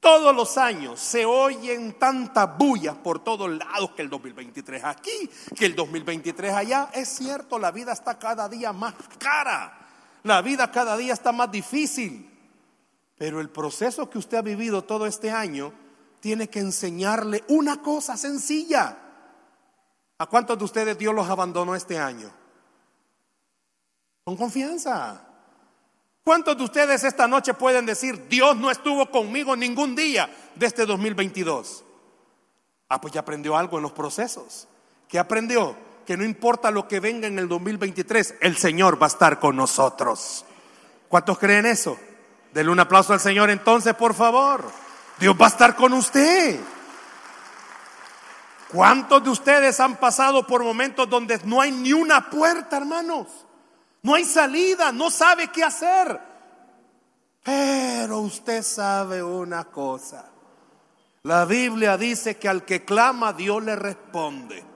todos 0.00 0.34
los 0.34 0.56
años 0.56 0.98
se 1.00 1.26
oyen 1.26 1.98
tantas 1.98 2.56
bullas 2.56 2.96
por 2.96 3.22
todos 3.22 3.50
lados 3.50 3.90
que 3.90 4.00
el 4.00 4.08
2023 4.08 4.82
aquí, 4.84 5.30
que 5.54 5.66
el 5.66 5.76
2023 5.76 6.54
allá. 6.54 6.88
Es 6.94 7.10
cierto, 7.10 7.58
la 7.58 7.72
vida 7.72 7.92
está 7.92 8.18
cada 8.18 8.48
día 8.48 8.72
más 8.72 8.94
cara, 9.18 9.83
la 10.24 10.42
vida 10.42 10.70
cada 10.70 10.96
día 10.96 11.12
está 11.12 11.32
más 11.32 11.50
difícil. 11.50 12.30
Pero 13.16 13.40
el 13.40 13.50
proceso 13.50 14.10
que 14.10 14.18
usted 14.18 14.38
ha 14.38 14.42
vivido 14.42 14.82
todo 14.82 15.06
este 15.06 15.30
año 15.30 15.72
tiene 16.18 16.48
que 16.48 16.58
enseñarle 16.58 17.44
una 17.48 17.80
cosa 17.80 18.16
sencilla. 18.16 18.98
¿A 20.18 20.26
cuántos 20.26 20.58
de 20.58 20.64
ustedes 20.64 20.98
Dios 20.98 21.14
los 21.14 21.28
abandonó 21.28 21.76
este 21.76 21.98
año? 21.98 22.30
Con 24.24 24.36
confianza. 24.36 25.28
¿Cuántos 26.24 26.56
de 26.56 26.64
ustedes 26.64 27.04
esta 27.04 27.28
noche 27.28 27.52
pueden 27.52 27.84
decir, 27.84 28.26
Dios 28.28 28.56
no 28.56 28.70
estuvo 28.70 29.10
conmigo 29.10 29.54
ningún 29.54 29.94
día 29.94 30.28
de 30.54 30.66
este 30.66 30.86
2022? 30.86 31.84
Ah, 32.88 33.00
pues 33.00 33.12
ya 33.12 33.20
aprendió 33.20 33.56
algo 33.56 33.76
en 33.76 33.82
los 33.82 33.92
procesos. 33.92 34.66
¿Qué 35.06 35.18
aprendió? 35.18 35.76
Que 36.06 36.16
no 36.16 36.24
importa 36.24 36.70
lo 36.70 36.86
que 36.86 37.00
venga 37.00 37.26
en 37.26 37.38
el 37.38 37.48
2023, 37.48 38.36
el 38.40 38.56
Señor 38.56 39.00
va 39.00 39.06
a 39.06 39.08
estar 39.08 39.38
con 39.38 39.56
nosotros. 39.56 40.44
¿Cuántos 41.08 41.38
creen 41.38 41.66
eso? 41.66 41.98
Denle 42.52 42.72
un 42.72 42.80
aplauso 42.80 43.12
al 43.12 43.20
Señor 43.20 43.50
entonces, 43.50 43.94
por 43.94 44.14
favor. 44.14 44.64
Dios 45.18 45.34
va 45.40 45.46
a 45.46 45.48
estar 45.48 45.74
con 45.76 45.92
usted. 45.92 46.60
¿Cuántos 48.72 49.22
de 49.22 49.30
ustedes 49.30 49.78
han 49.80 49.96
pasado 49.96 50.46
por 50.46 50.64
momentos 50.64 51.08
donde 51.08 51.38
no 51.44 51.60
hay 51.60 51.70
ni 51.70 51.92
una 51.92 52.28
puerta, 52.28 52.76
hermanos? 52.76 53.28
No 54.02 54.14
hay 54.14 54.24
salida, 54.24 54.92
no 54.92 55.10
sabe 55.10 55.48
qué 55.48 55.62
hacer. 55.62 56.20
Pero 57.42 58.18
usted 58.18 58.62
sabe 58.62 59.22
una 59.22 59.64
cosa. 59.64 60.26
La 61.22 61.44
Biblia 61.44 61.96
dice 61.96 62.36
que 62.36 62.48
al 62.48 62.64
que 62.64 62.84
clama 62.84 63.32
Dios 63.32 63.62
le 63.62 63.76
responde. 63.76 64.73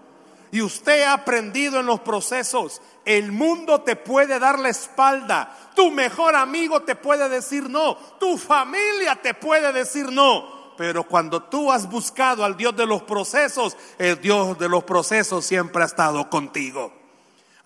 Y 0.51 0.63
usted 0.63 1.03
ha 1.03 1.13
aprendido 1.13 1.81
en 1.81 1.87
los 1.87 2.01
procesos. 2.01 2.81
El 3.05 3.33
mundo 3.33 3.81
te 3.83 3.97
puede 3.97 4.39
dar 4.39 4.59
la 4.59 4.69
espalda. 4.69 5.55
Tu 5.75 5.91
mejor 5.91 6.37
amigo 6.37 6.81
te 6.83 6.95
puede 6.95 7.29
decir 7.29 7.69
no. 7.69 7.97
Tu 8.19 8.37
familia 8.39 9.17
te 9.17 9.35
puede 9.35 9.73
decir 9.73 10.11
no. 10.11 10.75
Pero 10.77 11.05
cuando 11.05 11.43
tú 11.43 11.73
has 11.73 11.89
buscado 11.89 12.45
al 12.45 12.57
Dios 12.57 12.77
de 12.77 12.87
los 12.87 13.03
procesos, 13.03 13.77
el 13.99 14.21
Dios 14.21 14.59
de 14.59 14.69
los 14.69 14.85
procesos 14.85 15.45
siempre 15.45 15.83
ha 15.83 15.87
estado 15.87 16.31
contigo. 16.31 16.93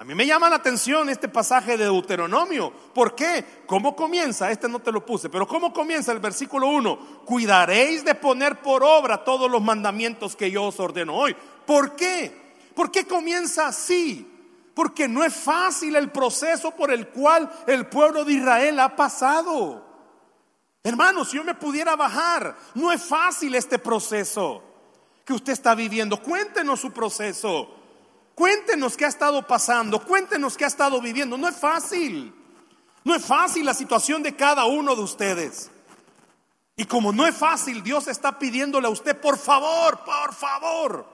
A 0.03 0.05
mí 0.05 0.17
me 0.17 0.27
llama 0.27 0.51
la 0.51 0.57
atención 0.57 1.09
este 1.09 1.29
pasaje 1.29 1.77
de 1.77 1.85
Deuteronomio. 1.85 2.73
¿Por 2.93 3.15
qué? 3.15 3.63
¿Cómo 3.67 3.95
comienza? 3.95 4.51
Este 4.51 4.69
no 4.69 4.81
te 4.81 4.91
lo 4.91 5.07
puse, 5.07 5.29
pero 5.29 5.47
¿cómo 5.47 5.73
comienza 5.73 6.11
el 6.11 6.19
versículo 6.19 6.67
1? 6.67 7.21
Cuidaréis 7.25 8.05
de 8.05 8.17
poner 8.17 8.61
por 8.61 8.83
obra 8.83 9.23
todos 9.23 9.49
los 9.49 9.63
mandamientos 9.63 10.35
que 10.35 10.51
yo 10.51 10.65
os 10.65 10.81
ordeno 10.81 11.15
hoy. 11.15 11.37
¿Por 11.65 11.95
qué? 11.95 12.42
¿Por 12.75 12.91
qué 12.91 13.07
comienza 13.07 13.67
así? 13.67 14.29
Porque 14.75 15.09
no 15.09 15.23
es 15.25 15.35
fácil 15.35 15.97
el 15.97 16.11
proceso 16.11 16.71
por 16.71 16.91
el 16.91 17.09
cual 17.09 17.51
el 17.67 17.87
pueblo 17.87 18.25
de 18.25 18.33
Israel 18.35 18.81
ha 18.81 18.97
pasado. 18.97 19.85
Hermanos, 20.83 21.31
si 21.31 21.37
yo 21.37 21.45
me 21.45 21.55
pudiera 21.55 21.95
bajar, 21.95 22.57
no 22.75 22.91
es 22.91 23.05
fácil 23.05 23.55
este 23.55 23.79
proceso 23.79 24.63
que 25.25 25.33
usted 25.33 25.53
está 25.53 25.75
viviendo. 25.75 26.21
Cuéntenos 26.21 26.81
su 26.81 26.91
proceso. 26.93 27.69
Cuéntenos 28.35 28.97
qué 28.97 29.05
ha 29.05 29.09
estado 29.09 29.47
pasando. 29.47 30.05
Cuéntenos 30.05 30.57
qué 30.57 30.65
ha 30.65 30.69
estado 30.69 31.01
viviendo. 31.01 31.37
No 31.39 31.49
es 31.49 31.57
fácil. 31.57 32.35
No 33.05 33.15
es 33.15 33.25
fácil 33.25 33.67
la 33.67 33.75
situación 33.75 34.23
de 34.23 34.35
cada 34.35 34.65
uno 34.65 34.97
de 34.97 35.03
ustedes. 35.03 35.71
Y 36.77 36.85
como 36.85 37.13
no 37.13 37.27
es 37.27 37.37
fácil, 37.37 37.83
Dios 37.83 38.09
está 38.09 38.39
pidiéndole 38.39 38.87
a 38.87 38.91
usted, 38.91 39.21
por 39.21 39.39
favor, 39.39 40.01
por 40.05 40.35
favor, 40.35 41.07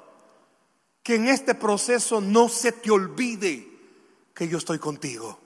que 1.09 1.15
en 1.15 1.27
este 1.27 1.55
proceso 1.55 2.21
no 2.21 2.51
se 2.51 2.71
te 2.71 2.91
olvide 2.91 3.67
que 4.35 4.47
yo 4.47 4.59
estoy 4.59 4.79
contigo, 4.79 5.41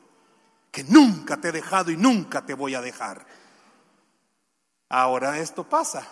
que 0.72 0.82
nunca 0.82 1.40
te 1.40 1.50
he 1.50 1.52
dejado 1.52 1.92
y 1.92 1.96
nunca 1.96 2.44
te 2.44 2.54
voy 2.54 2.74
a 2.74 2.80
dejar. 2.80 3.24
Ahora 4.88 5.38
esto 5.38 5.62
pasa. 5.62 6.04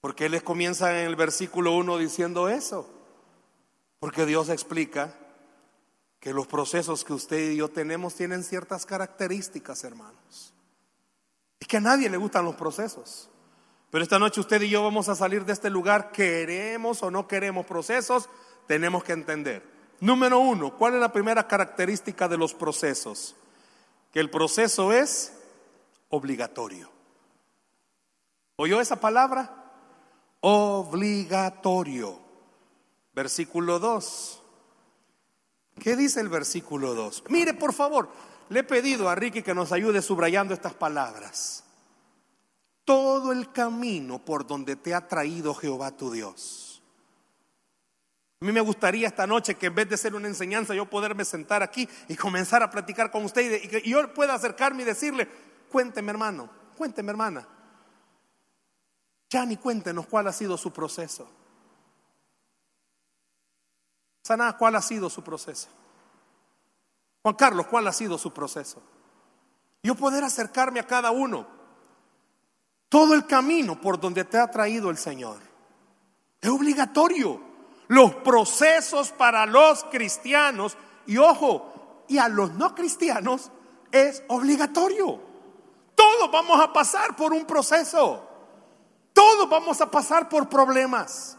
porque 0.00 0.30
les 0.30 0.42
comienza 0.42 0.98
en 0.98 1.06
el 1.06 1.16
versículo 1.16 1.76
1 1.76 1.98
diciendo 1.98 2.48
eso? 2.48 2.88
Porque 3.98 4.24
Dios 4.24 4.48
explica 4.48 5.14
que 6.18 6.32
los 6.32 6.46
procesos 6.46 7.04
que 7.04 7.12
usted 7.12 7.50
y 7.50 7.56
yo 7.56 7.68
tenemos 7.68 8.14
tienen 8.14 8.42
ciertas 8.42 8.86
características, 8.86 9.84
hermanos. 9.84 10.54
Es 11.60 11.68
que 11.68 11.76
a 11.76 11.80
nadie 11.80 12.08
le 12.08 12.16
gustan 12.16 12.46
los 12.46 12.56
procesos. 12.56 13.28
Pero 13.92 14.04
esta 14.04 14.18
noche 14.18 14.40
usted 14.40 14.62
y 14.62 14.70
yo 14.70 14.82
vamos 14.82 15.10
a 15.10 15.14
salir 15.14 15.44
de 15.44 15.52
este 15.52 15.68
lugar, 15.68 16.12
queremos 16.12 17.02
o 17.02 17.10
no 17.10 17.28
queremos 17.28 17.66
procesos, 17.66 18.30
tenemos 18.66 19.04
que 19.04 19.12
entender. 19.12 19.62
Número 20.00 20.38
uno, 20.38 20.78
¿cuál 20.78 20.94
es 20.94 21.00
la 21.00 21.12
primera 21.12 21.46
característica 21.46 22.26
de 22.26 22.38
los 22.38 22.54
procesos? 22.54 23.36
Que 24.10 24.20
el 24.20 24.30
proceso 24.30 24.94
es 24.94 25.34
obligatorio. 26.08 26.88
¿Oyó 28.56 28.80
esa 28.80 28.98
palabra? 28.98 29.74
Obligatorio. 30.40 32.18
Versículo 33.12 33.78
2. 33.78 34.42
¿Qué 35.80 35.96
dice 35.96 36.20
el 36.20 36.30
versículo 36.30 36.94
2? 36.94 37.24
Mire, 37.28 37.52
por 37.52 37.74
favor, 37.74 38.08
le 38.48 38.60
he 38.60 38.64
pedido 38.64 39.10
a 39.10 39.14
Ricky 39.14 39.42
que 39.42 39.54
nos 39.54 39.70
ayude 39.70 40.00
subrayando 40.00 40.54
estas 40.54 40.72
palabras 40.72 41.62
todo 42.92 43.32
el 43.32 43.50
camino 43.52 44.18
por 44.18 44.46
donde 44.46 44.76
te 44.76 44.94
ha 44.94 45.08
traído 45.08 45.54
Jehová 45.54 45.92
tu 45.92 46.10
Dios. 46.10 46.82
A 48.38 48.44
mí 48.44 48.52
me 48.52 48.60
gustaría 48.60 49.08
esta 49.08 49.26
noche 49.26 49.54
que 49.54 49.68
en 49.68 49.74
vez 49.74 49.88
de 49.88 49.96
ser 49.96 50.14
una 50.14 50.28
enseñanza 50.28 50.74
yo 50.74 50.84
poderme 50.90 51.24
sentar 51.24 51.62
aquí 51.62 51.88
y 52.08 52.16
comenzar 52.16 52.62
a 52.62 52.70
platicar 52.70 53.10
con 53.10 53.24
usted 53.24 53.62
y 53.64 53.66
que 53.66 53.80
yo 53.80 54.12
pueda 54.12 54.34
acercarme 54.34 54.82
y 54.82 54.84
decirle, 54.84 55.26
cuénteme 55.70 56.10
hermano, 56.10 56.50
cuénteme 56.76 57.08
hermana. 57.08 57.48
ni 59.46 59.56
cuéntenos 59.56 60.06
cuál 60.06 60.26
ha 60.26 60.32
sido 60.34 60.58
su 60.58 60.70
proceso. 60.70 61.26
Saná, 64.22 64.54
¿cuál 64.58 64.76
ha 64.76 64.82
sido 64.82 65.08
su 65.08 65.24
proceso? 65.24 65.70
Juan 67.22 67.36
Carlos, 67.36 67.68
¿cuál 67.68 67.88
ha 67.88 67.92
sido 67.92 68.18
su 68.18 68.34
proceso? 68.34 68.82
Yo 69.82 69.94
poder 69.94 70.24
acercarme 70.24 70.78
a 70.78 70.86
cada 70.86 71.10
uno 71.10 71.61
todo 72.92 73.14
el 73.14 73.24
camino 73.24 73.80
por 73.80 73.98
donde 73.98 74.22
te 74.24 74.36
ha 74.36 74.50
traído 74.50 74.90
el 74.90 74.98
Señor. 74.98 75.38
Es 76.38 76.50
obligatorio. 76.50 77.40
Los 77.88 78.16
procesos 78.16 79.12
para 79.12 79.46
los 79.46 79.84
cristianos, 79.84 80.76
y 81.06 81.16
ojo, 81.16 82.04
y 82.06 82.18
a 82.18 82.28
los 82.28 82.52
no 82.52 82.74
cristianos, 82.74 83.50
es 83.90 84.22
obligatorio. 84.28 85.18
Todos 85.94 86.30
vamos 86.30 86.60
a 86.60 86.70
pasar 86.70 87.16
por 87.16 87.32
un 87.32 87.46
proceso. 87.46 88.28
Todos 89.14 89.48
vamos 89.48 89.80
a 89.80 89.90
pasar 89.90 90.28
por 90.28 90.50
problemas. 90.50 91.38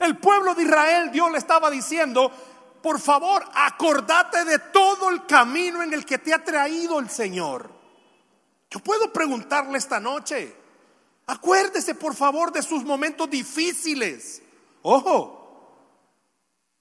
El 0.00 0.18
pueblo 0.18 0.52
de 0.56 0.64
Israel, 0.64 1.12
Dios 1.12 1.30
le 1.30 1.38
estaba 1.38 1.70
diciendo, 1.70 2.28
por 2.82 2.98
favor, 2.98 3.44
acordate 3.54 4.44
de 4.44 4.58
todo 4.58 5.10
el 5.10 5.26
camino 5.26 5.80
en 5.80 5.94
el 5.94 6.04
que 6.04 6.18
te 6.18 6.34
ha 6.34 6.42
traído 6.42 6.98
el 6.98 7.08
Señor. 7.08 7.70
Yo 8.68 8.80
puedo 8.80 9.12
preguntarle 9.12 9.78
esta 9.78 10.00
noche, 10.00 10.66
Acuérdese 11.28 11.94
por 11.94 12.14
favor 12.14 12.52
de 12.52 12.62
sus 12.62 12.84
momentos 12.84 13.30
difíciles. 13.30 14.42
Ojo, 14.82 15.38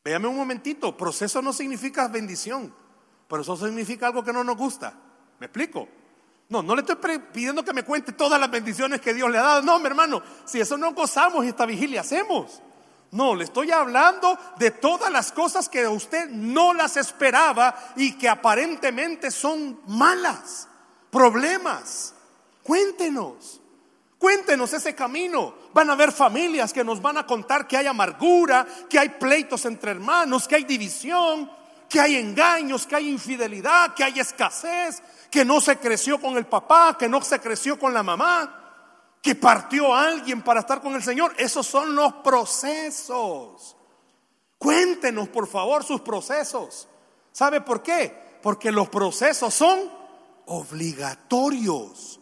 Véame 0.08 0.30
un 0.30 0.38
momentito, 0.38 0.96
proceso 0.96 1.42
no 1.42 1.52
significa 1.52 2.08
bendición, 2.08 2.74
pero 3.28 3.42
eso 3.42 3.58
significa 3.58 4.08
algo 4.08 4.24
que 4.24 4.32
no 4.32 4.42
nos 4.42 4.56
gusta. 4.56 4.94
¿Me 5.38 5.48
explico? 5.48 5.86
No, 6.48 6.64
no 6.64 6.78
le 6.78 6.82
estoy 6.82 7.20
pidiendo 7.34 7.62
que 7.62 7.74
me 7.74 7.84
cuente 7.84 8.14
todas 8.14 8.40
las 8.40 8.50
bendiciones 8.50 9.02
que 9.02 9.14
Dios 9.14 9.30
le 9.30 9.38
ha 9.38 9.42
dado. 9.42 9.62
No, 9.64 9.80
mi 9.80 9.88
hermano, 9.88 10.24
si 10.46 10.62
eso 10.62 10.78
no 10.78 10.94
gozamos 10.94 11.44
y 11.44 11.50
esta 11.50 11.66
vigilia 11.66 12.00
hacemos. 12.00 12.62
No, 13.12 13.36
le 13.36 13.44
estoy 13.44 13.70
hablando 13.72 14.40
de 14.58 14.72
todas 14.72 15.12
las 15.12 15.34
cosas 15.34 15.68
que 15.68 15.86
usted 15.86 16.30
no 16.30 16.74
las 16.74 16.96
esperaba 16.96 17.76
y 17.98 18.14
que 18.14 18.30
aparentemente 18.30 19.30
son 19.30 19.82
malas, 19.88 20.70
problemas. 21.12 22.14
Cuéntenos. 22.64 23.60
Cuéntenos 24.18 24.74
ese 24.74 24.96
camino. 24.96 25.54
Van 25.74 25.90
a 25.90 25.94
haber 25.94 26.12
familias 26.12 26.74
que 26.74 26.84
nos 26.84 27.02
van 27.02 27.18
a 27.18 27.26
contar 27.26 27.68
que 27.68 27.78
hay 27.78 27.86
amargura, 27.86 28.66
que 28.90 28.98
hay 28.98 29.10
pleitos 29.10 29.66
entre 29.66 29.92
hermanos, 29.92 30.48
que 30.48 30.56
hay 30.56 30.64
división, 30.64 31.52
que 31.88 32.00
hay 32.00 32.16
engaños, 32.16 32.88
que 32.88 32.96
hay 32.96 33.10
infidelidad, 33.10 33.94
que 33.94 34.04
hay 34.04 34.20
escasez, 34.20 35.02
que 35.30 35.46
no 35.46 35.62
se 35.62 35.78
creció 35.78 36.20
con 36.20 36.36
el 36.38 36.46
papá, 36.46 36.98
que 36.98 37.08
no 37.08 37.22
se 37.22 37.40
creció 37.40 37.78
con 37.78 37.94
la 37.94 38.04
mamá, 38.04 39.18
que 39.22 39.36
partió 39.36 39.94
alguien 39.94 40.42
para 40.42 40.62
estar 40.62 40.82
con 40.82 40.96
el 40.96 41.04
Señor. 41.04 41.34
Esos 41.38 41.68
son 41.68 41.96
los 41.96 42.14
procesos. 42.16 43.76
Cuéntenos, 44.58 45.30
por 45.30 45.48
favor, 45.48 45.84
sus 45.84 46.02
procesos. 46.02 46.88
¿Sabe 47.32 47.62
por 47.62 47.84
qué? 47.84 48.40
Porque 48.42 48.72
los 48.72 48.90
procesos 48.90 49.54
son 49.54 49.92
obligatorios. 50.48 52.17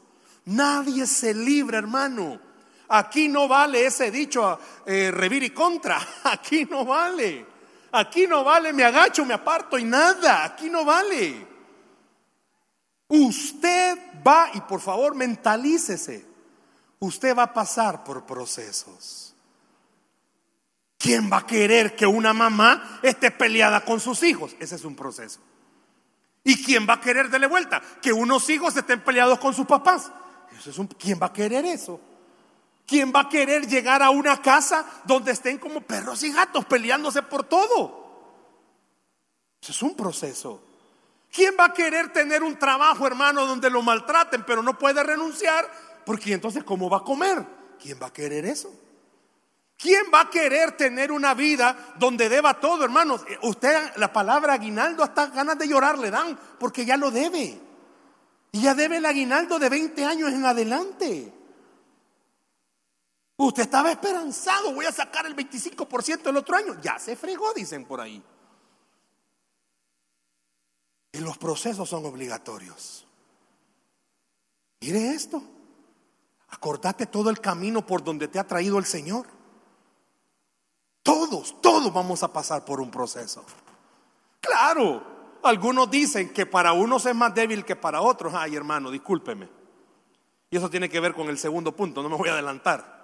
Nadie 0.45 1.07
se 1.07 1.33
libra, 1.33 1.77
hermano. 1.77 2.39
Aquí 2.89 3.27
no 3.27 3.47
vale 3.47 3.85
ese 3.85 4.11
dicho, 4.11 4.59
eh, 4.85 5.11
revir 5.11 5.43
y 5.43 5.49
contra. 5.49 5.99
Aquí 6.23 6.65
no 6.65 6.85
vale. 6.85 7.45
Aquí 7.91 8.27
no 8.27 8.43
vale, 8.43 8.73
me 8.73 8.83
agacho, 8.83 9.25
me 9.25 9.33
aparto 9.33 9.77
y 9.77 9.85
nada. 9.85 10.43
Aquí 10.43 10.69
no 10.69 10.83
vale. 10.85 11.47
Usted 13.07 13.97
va, 14.25 14.49
y 14.53 14.61
por 14.61 14.81
favor 14.81 15.15
mentalícese, 15.15 16.25
usted 16.99 17.35
va 17.35 17.43
a 17.43 17.53
pasar 17.53 18.03
por 18.03 18.25
procesos. 18.25 19.33
¿Quién 20.97 21.31
va 21.31 21.37
a 21.37 21.45
querer 21.45 21.95
que 21.95 22.05
una 22.05 22.33
mamá 22.33 22.99
esté 23.03 23.29
peleada 23.31 23.85
con 23.85 23.99
sus 23.99 24.23
hijos? 24.23 24.55
Ese 24.59 24.75
es 24.75 24.85
un 24.85 24.95
proceso. 24.95 25.39
¿Y 26.43 26.63
quién 26.63 26.87
va 26.87 26.95
a 26.95 27.01
querer 27.01 27.29
darle 27.29 27.47
vuelta? 27.47 27.81
Que 28.01 28.11
unos 28.11 28.49
hijos 28.49 28.75
estén 28.75 29.03
peleados 29.03 29.39
con 29.39 29.53
sus 29.53 29.65
papás. 29.65 30.11
¿Quién 30.97 31.19
va 31.21 31.27
a 31.27 31.33
querer 31.33 31.65
eso? 31.65 31.99
¿Quién 32.87 33.11
va 33.13 33.21
a 33.21 33.29
querer 33.29 33.67
llegar 33.67 34.03
a 34.03 34.11
una 34.11 34.41
casa 34.41 34.85
donde 35.05 35.31
estén 35.31 35.57
como 35.57 35.81
perros 35.81 36.21
y 36.23 36.31
gatos 36.31 36.65
peleándose 36.65 37.23
por 37.23 37.43
todo? 37.43 38.05
Eso 39.61 39.71
es 39.71 39.81
un 39.81 39.95
proceso. 39.95 40.61
¿Quién 41.31 41.55
va 41.59 41.65
a 41.65 41.73
querer 41.73 42.13
tener 42.13 42.43
un 42.43 42.57
trabajo, 42.57 43.07
hermano, 43.07 43.45
donde 43.45 43.69
lo 43.69 43.81
maltraten, 43.81 44.45
pero 44.45 44.61
no 44.61 44.77
puede 44.77 45.03
renunciar? 45.03 45.69
Porque 46.05 46.33
entonces, 46.33 46.63
¿cómo 46.63 46.89
va 46.89 46.97
a 46.97 47.03
comer? 47.03 47.45
¿Quién 47.81 47.99
va 48.01 48.07
a 48.07 48.13
querer 48.13 48.45
eso? 48.45 48.71
¿Quién 49.77 50.05
va 50.13 50.21
a 50.21 50.29
querer 50.29 50.77
tener 50.77 51.11
una 51.11 51.33
vida 51.33 51.95
donde 51.97 52.29
deba 52.29 52.59
todo, 52.59 52.85
hermanos? 52.85 53.25
Usted, 53.41 53.97
la 53.97 54.13
palabra 54.13 54.53
aguinaldo, 54.53 55.03
hasta 55.03 55.27
ganas 55.27 55.57
de 55.57 55.67
llorar 55.67 55.97
le 55.97 56.11
dan, 56.11 56.39
porque 56.59 56.85
ya 56.85 56.95
lo 56.95 57.11
debe. 57.11 57.59
Y 58.55 58.61
ya 58.61 58.73
debe 58.73 58.95
el 58.97 59.05
aguinaldo 59.05 59.59
de 59.59 59.67
20 59.67 60.05
años 60.05 60.31
en 60.31 60.45
adelante. 60.45 61.33
Usted 63.35 63.63
estaba 63.63 63.91
esperanzado, 63.91 64.73
voy 64.73 64.85
a 64.85 64.93
sacar 64.93 65.25
el 65.25 65.35
25% 65.35 66.29
el 66.29 66.37
otro 66.37 66.55
año. 66.55 66.79
Ya 66.81 66.97
se 66.97 67.17
fregó, 67.17 67.53
dicen 67.53 67.83
por 67.83 67.99
ahí. 67.99 68.23
Y 71.11 71.17
los 71.19 71.37
procesos 71.37 71.89
son 71.89 72.05
obligatorios. 72.05 73.05
Mire 74.79 75.09
esto. 75.09 75.43
Acordate 76.47 77.07
todo 77.07 77.29
el 77.29 77.41
camino 77.41 77.85
por 77.85 78.05
donde 78.05 78.29
te 78.29 78.39
ha 78.39 78.47
traído 78.47 78.79
el 78.79 78.85
Señor. 78.85 79.27
Todos, 81.03 81.61
todos 81.61 81.91
vamos 81.91 82.23
a 82.23 82.31
pasar 82.31 82.63
por 82.63 82.79
un 82.79 82.89
proceso. 82.89 83.43
Claro, 84.39 85.14
algunos 85.47 85.89
dicen 85.89 86.33
que 86.33 86.45
para 86.45 86.73
unos 86.73 87.05
es 87.05 87.15
más 87.15 87.33
débil 87.33 87.65
que 87.65 87.75
para 87.75 88.01
otros. 88.01 88.33
Ay, 88.33 88.55
hermano, 88.55 88.91
discúlpeme. 88.91 89.49
Y 90.49 90.57
eso 90.57 90.69
tiene 90.69 90.89
que 90.89 90.99
ver 90.99 91.13
con 91.13 91.29
el 91.29 91.37
segundo 91.37 91.75
punto, 91.75 92.01
no 92.01 92.09
me 92.09 92.15
voy 92.15 92.29
a 92.29 92.33
adelantar. 92.33 92.95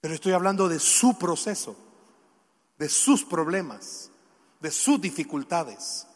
Pero 0.00 0.14
estoy 0.14 0.32
hablando 0.32 0.68
de 0.68 0.78
su 0.78 1.18
proceso, 1.18 1.76
de 2.78 2.88
sus 2.88 3.24
problemas, 3.24 4.10
de 4.60 4.70
sus 4.70 5.00
dificultades. 5.00 6.06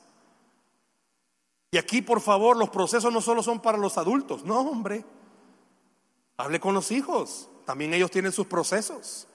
Y 1.70 1.78
aquí, 1.78 2.02
por 2.02 2.20
favor, 2.20 2.56
los 2.56 2.70
procesos 2.70 3.12
no 3.12 3.20
solo 3.20 3.42
son 3.42 3.60
para 3.60 3.78
los 3.78 3.98
adultos, 3.98 4.44
no, 4.44 4.60
hombre. 4.60 5.04
Hable 6.36 6.60
con 6.60 6.74
los 6.74 6.90
hijos, 6.92 7.48
también 7.66 7.92
ellos 7.92 8.10
tienen 8.10 8.32
sus 8.32 8.46
procesos. 8.46 9.26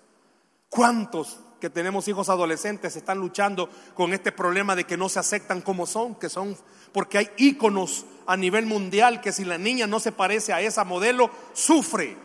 ¿Cuántos 0.70 1.40
que 1.64 1.70
tenemos 1.70 2.10
hijos 2.10 2.28
adolescentes 2.28 2.98
están 2.98 3.20
luchando 3.20 3.70
con 3.94 4.12
este 4.14 4.34
problema 4.34 4.76
de 4.76 4.84
que 4.84 4.98
no 4.98 5.08
se 5.08 5.20
aceptan 5.20 5.62
como 5.62 5.86
son, 5.86 6.14
que 6.16 6.28
son 6.28 6.58
porque 6.92 7.20
hay 7.20 7.32
íconos 7.38 8.06
a 8.28 8.36
nivel 8.36 8.66
mundial 8.66 9.22
que 9.22 9.32
si 9.32 9.46
la 9.46 9.58
niña 9.58 9.88
no 9.88 10.02
se 10.02 10.12
parece 10.12 10.52
a 10.52 10.60
esa 10.60 10.84
modelo, 10.84 11.32
sufre 11.54 12.18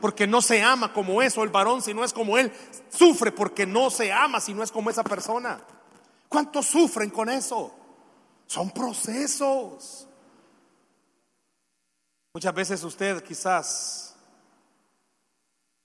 porque 0.00 0.26
no 0.26 0.40
se 0.40 0.62
ama 0.62 0.94
como 0.94 1.20
eso, 1.20 1.42
el 1.42 1.50
varón 1.50 1.82
si 1.82 1.92
no 1.92 2.04
es 2.04 2.14
como 2.14 2.38
él, 2.38 2.50
sufre 2.88 3.32
porque 3.32 3.66
no 3.66 3.90
se 3.90 4.10
ama 4.14 4.40
si 4.40 4.54
no 4.54 4.62
es 4.62 4.72
como 4.72 4.88
esa 4.88 5.04
persona. 5.04 5.60
¿Cuántos 6.30 6.64
sufren 6.64 7.10
con 7.10 7.28
eso? 7.28 7.74
Son 8.46 8.70
procesos. 8.70 10.08
Muchas 12.32 12.54
veces 12.54 12.82
usted 12.82 13.22
quizás 13.22 14.05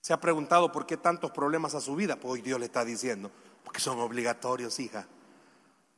se 0.02 0.14
ha 0.14 0.20
preguntado 0.20 0.72
por 0.72 0.86
qué 0.86 0.98
tantos 0.98 1.32
problemas 1.32 1.76
a 1.76 1.82
su 1.82 1.96
vida. 1.96 2.16
Pues 2.16 2.34
hoy 2.34 2.42
Dios 2.42 2.60
le 2.60 2.66
está 2.66 2.84
diciendo, 2.84 3.32
porque 3.64 3.80
son 3.80 4.00
obligatorios, 4.00 4.80
hija. 4.80 5.08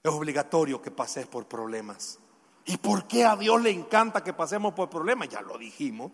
Es 0.03 0.11
obligatorio 0.11 0.81
que 0.81 0.91
pases 0.91 1.25
por 1.25 1.47
problemas. 1.47 2.19
¿Y 2.65 2.77
por 2.77 3.07
qué 3.07 3.23
a 3.23 3.37
Dios 3.37 3.61
le 3.61 3.71
encanta 3.71 4.23
que 4.23 4.33
pasemos 4.33 4.73
por 4.73 4.89
problemas? 4.89 5.29
Ya 5.29 5.41
lo 5.41 5.57
dijimos. 5.57 6.11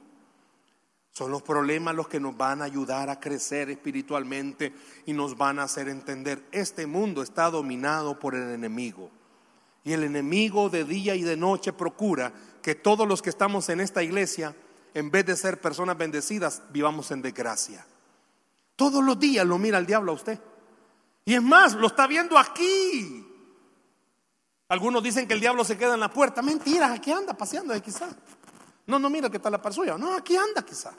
Son 1.12 1.32
los 1.32 1.41
problemas 1.41 1.95
los 1.95 2.08
que 2.08 2.19
nos 2.19 2.38
van 2.38 2.62
a 2.62 2.65
ayudar 2.65 3.10
a 3.10 3.19
crecer 3.19 3.71
espiritualmente 3.71 4.73
y 5.08 5.13
nos 5.13 5.36
van 5.36 5.58
a 5.58 5.63
hacer 5.63 5.89
entender, 5.89 6.47
este 6.52 6.86
mundo 6.86 7.23
está 7.23 7.49
dominado 7.49 8.19
por 8.19 8.36
el 8.36 8.52
enemigo. 8.52 9.10
Y 9.84 9.93
el 9.93 10.04
enemigo 10.04 10.69
de 10.69 10.84
día 10.84 11.15
y 11.15 11.23
de 11.23 11.36
noche 11.36 11.73
procura 11.73 12.32
que 12.62 12.75
todos 12.75 13.08
los 13.08 13.23
que 13.23 13.32
estamos 13.32 13.69
en 13.69 13.80
esta 13.80 14.04
iglesia 14.04 14.56
en 14.93 15.12
vez 15.12 15.25
de 15.25 15.36
ser 15.36 15.60
personas 15.60 15.97
bendecidas, 15.97 16.62
vivamos 16.71 17.12
en 17.12 17.21
desgracia. 17.21 17.86
Todos 18.75 19.04
los 19.04 19.19
días 19.19 19.45
lo 19.45 19.58
mira 19.58 19.78
el 19.78 19.86
diablo 19.86 20.12
a 20.12 20.15
usted. 20.15 20.39
Y 21.25 21.36
es 21.36 21.41
más, 21.41 21.73
lo 21.73 21.88
está 21.88 22.08
viendo 22.08 22.38
aquí. 22.38 23.25
Algunos 24.69 25.04
dicen 25.04 25.28
que 25.28 25.34
el 25.34 25.39
diablo 25.39 25.63
se 25.63 25.78
queda 25.78 25.95
en 25.95 25.99
la 25.99 26.12
puerta. 26.12 26.41
Mentira, 26.41 26.93
aquí 26.93 27.12
anda 27.12 27.34
paseando 27.34 27.73
ahí 27.73 27.82
quizá. 27.82 28.08
No, 28.88 28.97
no, 28.97 29.10
mira 29.10 29.30
que 29.30 29.38
está 29.38 29.49
la 29.49 29.62
par 29.62 29.73
suya. 29.73 29.97
No, 29.97 30.15
aquí 30.15 30.38
anda 30.38 30.63
quizá. 30.63 30.91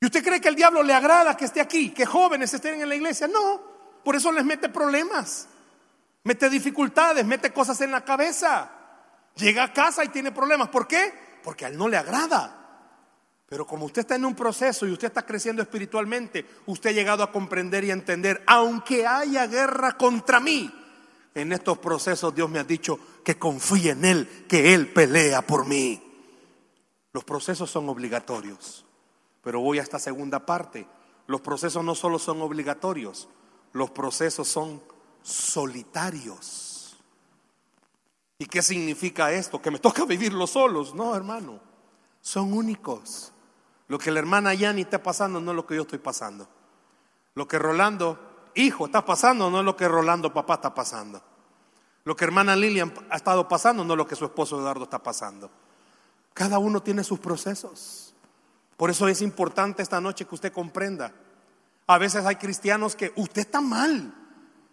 ¿Y 0.00 0.06
usted 0.06 0.24
cree 0.24 0.40
que 0.40 0.48
el 0.48 0.56
diablo 0.56 0.82
le 0.82 0.94
agrada 0.94 1.36
que 1.36 1.44
esté 1.44 1.60
aquí, 1.60 1.90
que 1.90 2.04
jóvenes 2.06 2.52
estén 2.52 2.80
en 2.80 2.88
la 2.88 2.94
iglesia? 2.94 3.28
No, 3.28 3.62
por 4.04 4.16
eso 4.16 4.32
les 4.32 4.44
mete 4.44 4.68
problemas, 4.68 5.46
mete 6.24 6.50
dificultades, 6.50 7.24
mete 7.24 7.52
cosas 7.52 7.80
en 7.82 7.92
la 7.92 8.04
cabeza. 8.04 8.70
Llega 9.36 9.62
a 9.64 9.72
casa 9.72 10.04
y 10.04 10.08
tiene 10.08 10.32
problemas. 10.32 10.68
¿Por 10.68 10.88
qué? 10.88 11.12
Porque 11.42 11.64
a 11.64 11.68
él 11.68 11.76
no 11.76 11.88
le 11.88 11.96
agrada. 11.96 12.58
Pero 13.48 13.66
como 13.66 13.84
usted 13.84 14.00
está 14.00 14.14
en 14.14 14.24
un 14.24 14.34
proceso 14.34 14.86
y 14.86 14.92
usted 14.92 15.08
está 15.08 15.26
creciendo 15.26 15.60
espiritualmente, 15.60 16.46
usted 16.66 16.90
ha 16.90 16.94
llegado 16.94 17.22
a 17.22 17.30
comprender 17.30 17.84
y 17.84 17.90
a 17.90 17.94
entender, 17.94 18.42
aunque 18.46 19.06
haya 19.06 19.46
guerra 19.46 19.98
contra 19.98 20.40
mí, 20.40 20.72
en 21.34 21.52
estos 21.52 21.78
procesos 21.78 22.34
Dios 22.34 22.48
me 22.48 22.58
ha 22.58 22.64
dicho 22.64 22.98
que 23.22 23.38
confíe 23.38 23.90
en 23.90 24.04
Él, 24.04 24.46
que 24.48 24.72
Él 24.74 24.88
pelea 24.88 25.42
por 25.42 25.66
mí. 25.66 26.02
Los 27.12 27.24
procesos 27.24 27.70
son 27.70 27.88
obligatorios. 27.88 28.86
Pero 29.42 29.60
voy 29.60 29.78
a 29.78 29.82
esta 29.82 29.98
segunda 29.98 30.46
parte. 30.46 30.86
Los 31.26 31.40
procesos 31.40 31.84
no 31.84 31.94
solo 31.94 32.18
son 32.18 32.40
obligatorios, 32.42 33.28
los 33.72 33.90
procesos 33.90 34.48
son 34.48 34.82
solitarios. 35.22 36.71
¿Y 38.42 38.46
qué 38.46 38.60
significa 38.60 39.30
esto? 39.30 39.62
¿Que 39.62 39.70
me 39.70 39.78
toca 39.78 40.04
vivirlo 40.04 40.48
solos? 40.48 40.96
No, 40.96 41.14
hermano. 41.14 41.60
Son 42.20 42.52
únicos. 42.52 43.32
Lo 43.86 44.00
que 44.00 44.10
la 44.10 44.18
hermana 44.18 44.52
Yani 44.52 44.80
está 44.80 45.00
pasando 45.00 45.40
no 45.40 45.52
es 45.52 45.56
lo 45.56 45.64
que 45.64 45.76
yo 45.76 45.82
estoy 45.82 46.00
pasando. 46.00 46.48
Lo 47.36 47.46
que 47.46 47.56
Rolando, 47.56 48.18
hijo, 48.56 48.86
está 48.86 49.04
pasando 49.04 49.48
no 49.48 49.60
es 49.60 49.64
lo 49.64 49.76
que 49.76 49.86
Rolando, 49.86 50.34
papá, 50.34 50.54
está 50.54 50.74
pasando. 50.74 51.22
Lo 52.02 52.16
que 52.16 52.24
hermana 52.24 52.56
Lilian 52.56 52.92
ha 53.10 53.14
estado 53.14 53.46
pasando 53.46 53.84
no 53.84 53.94
es 53.94 53.96
lo 53.96 54.08
que 54.08 54.16
su 54.16 54.24
esposo 54.24 54.58
Eduardo 54.58 54.82
está 54.82 55.00
pasando. 55.00 55.48
Cada 56.34 56.58
uno 56.58 56.82
tiene 56.82 57.04
sus 57.04 57.20
procesos. 57.20 58.12
Por 58.76 58.90
eso 58.90 59.06
es 59.06 59.22
importante 59.22 59.82
esta 59.82 60.00
noche 60.00 60.24
que 60.24 60.34
usted 60.34 60.52
comprenda. 60.52 61.12
A 61.86 61.96
veces 61.96 62.26
hay 62.26 62.34
cristianos 62.34 62.96
que 62.96 63.12
usted 63.14 63.42
está 63.42 63.60
mal. 63.60 64.12